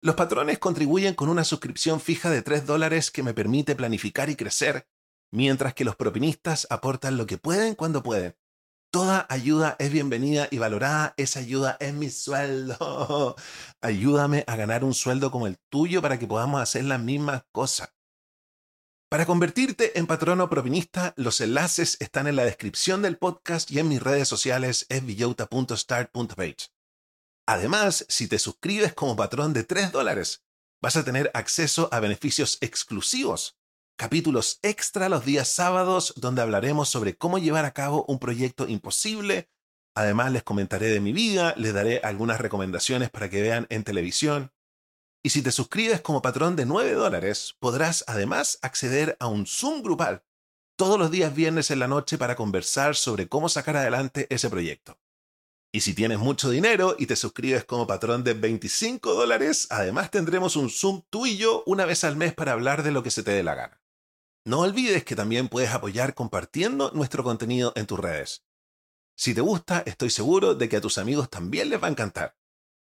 Los 0.00 0.14
patrones 0.14 0.58
contribuyen 0.58 1.14
con 1.14 1.28
una 1.28 1.44
suscripción 1.44 2.00
fija 2.00 2.30
de 2.30 2.42
3 2.42 2.66
dólares 2.66 3.10
que 3.10 3.22
me 3.22 3.34
permite 3.34 3.74
planificar 3.74 4.30
y 4.30 4.36
crecer 4.36 4.86
mientras 5.32 5.74
que 5.74 5.84
los 5.84 5.96
propinistas 5.96 6.66
aportan 6.70 7.16
lo 7.16 7.26
que 7.26 7.38
pueden 7.38 7.74
cuando 7.74 8.02
pueden. 8.02 8.36
Toda 8.92 9.26
ayuda 9.28 9.74
es 9.80 9.90
bienvenida 9.90 10.46
y 10.52 10.58
valorada. 10.58 11.14
Esa 11.16 11.40
ayuda 11.40 11.76
es 11.80 11.92
mi 11.92 12.10
sueldo. 12.10 13.34
Ayúdame 13.80 14.44
a 14.46 14.54
ganar 14.54 14.84
un 14.84 14.94
sueldo 14.94 15.32
como 15.32 15.48
el 15.48 15.58
tuyo 15.68 16.00
para 16.00 16.20
que 16.20 16.28
podamos 16.28 16.60
hacer 16.60 16.84
las 16.84 17.00
mismas 17.00 17.42
cosas. 17.50 17.93
Para 19.14 19.26
convertirte 19.26 19.96
en 19.96 20.08
patrono 20.08 20.50
propinista, 20.50 21.14
los 21.16 21.40
enlaces 21.40 21.96
están 22.00 22.26
en 22.26 22.34
la 22.34 22.44
descripción 22.44 23.00
del 23.00 23.16
podcast 23.16 23.70
y 23.70 23.78
en 23.78 23.86
mis 23.86 24.02
redes 24.02 24.26
sociales 24.26 24.86
es 24.88 25.06
villota.start.page. 25.06 26.72
Además, 27.46 28.06
si 28.08 28.26
te 28.26 28.40
suscribes 28.40 28.92
como 28.92 29.14
patrón 29.14 29.52
de 29.52 29.62
3 29.62 29.92
dólares, 29.92 30.42
vas 30.82 30.96
a 30.96 31.04
tener 31.04 31.30
acceso 31.32 31.88
a 31.92 32.00
beneficios 32.00 32.58
exclusivos 32.60 33.56
capítulos 33.96 34.58
extra 34.62 35.08
los 35.08 35.24
días 35.24 35.46
sábados 35.46 36.12
donde 36.16 36.42
hablaremos 36.42 36.88
sobre 36.88 37.16
cómo 37.16 37.38
llevar 37.38 37.66
a 37.66 37.72
cabo 37.72 38.04
un 38.08 38.18
proyecto 38.18 38.66
imposible. 38.66 39.48
Además 39.94 40.32
les 40.32 40.42
comentaré 40.42 40.88
de 40.88 40.98
mi 40.98 41.12
vida, 41.12 41.54
les 41.56 41.72
daré 41.72 42.00
algunas 42.02 42.40
recomendaciones 42.40 43.10
para 43.10 43.30
que 43.30 43.42
vean 43.42 43.68
en 43.70 43.84
televisión. 43.84 44.50
Y 45.26 45.30
si 45.30 45.40
te 45.40 45.52
suscribes 45.52 46.02
como 46.02 46.20
patrón 46.20 46.54
de 46.54 46.66
9 46.66 46.92
dólares, 46.92 47.56
podrás 47.58 48.04
además 48.06 48.58
acceder 48.60 49.16
a 49.20 49.26
un 49.26 49.46
Zoom 49.46 49.82
grupal 49.82 50.22
todos 50.76 50.98
los 50.98 51.10
días 51.10 51.34
viernes 51.34 51.70
en 51.70 51.78
la 51.78 51.88
noche 51.88 52.18
para 52.18 52.36
conversar 52.36 52.94
sobre 52.94 53.26
cómo 53.26 53.48
sacar 53.48 53.78
adelante 53.78 54.26
ese 54.28 54.50
proyecto. 54.50 54.98
Y 55.72 55.80
si 55.80 55.94
tienes 55.94 56.18
mucho 56.18 56.50
dinero 56.50 56.94
y 56.98 57.06
te 57.06 57.16
suscribes 57.16 57.64
como 57.64 57.86
patrón 57.86 58.22
de 58.22 58.34
25 58.34 59.14
dólares, 59.14 59.66
además 59.70 60.10
tendremos 60.10 60.56
un 60.56 60.68
Zoom 60.68 61.00
tú 61.08 61.24
y 61.24 61.38
yo 61.38 61.62
una 61.64 61.86
vez 61.86 62.04
al 62.04 62.16
mes 62.16 62.34
para 62.34 62.52
hablar 62.52 62.82
de 62.82 62.92
lo 62.92 63.02
que 63.02 63.10
se 63.10 63.22
te 63.22 63.30
dé 63.30 63.42
la 63.42 63.54
gana. 63.54 63.80
No 64.44 64.60
olvides 64.60 65.04
que 65.04 65.16
también 65.16 65.48
puedes 65.48 65.70
apoyar 65.70 66.14
compartiendo 66.14 66.90
nuestro 66.92 67.24
contenido 67.24 67.72
en 67.76 67.86
tus 67.86 67.98
redes. 67.98 68.44
Si 69.16 69.32
te 69.32 69.40
gusta, 69.40 69.82
estoy 69.86 70.10
seguro 70.10 70.54
de 70.54 70.68
que 70.68 70.76
a 70.76 70.80
tus 70.82 70.98
amigos 70.98 71.30
también 71.30 71.70
les 71.70 71.82
va 71.82 71.86
a 71.86 71.92
encantar. 71.92 72.36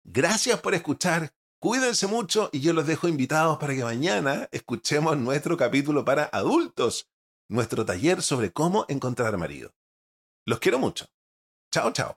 Gracias 0.04 0.60
por 0.60 0.74
escuchar, 0.74 1.34
cuídense 1.60 2.06
mucho 2.06 2.48
y 2.52 2.60
yo 2.60 2.72
los 2.72 2.86
dejo 2.86 3.06
invitados 3.06 3.58
para 3.58 3.74
que 3.74 3.84
mañana 3.84 4.48
escuchemos 4.50 5.16
nuestro 5.16 5.56
capítulo 5.56 6.04
para 6.04 6.24
adultos, 6.24 7.08
nuestro 7.48 7.84
taller 7.84 8.22
sobre 8.22 8.52
cómo 8.52 8.86
encontrar 8.88 9.36
marido. 9.36 9.72
Los 10.46 10.58
quiero 10.58 10.78
mucho. 10.78 11.06
Chao, 11.70 11.92
chao. 11.92 12.16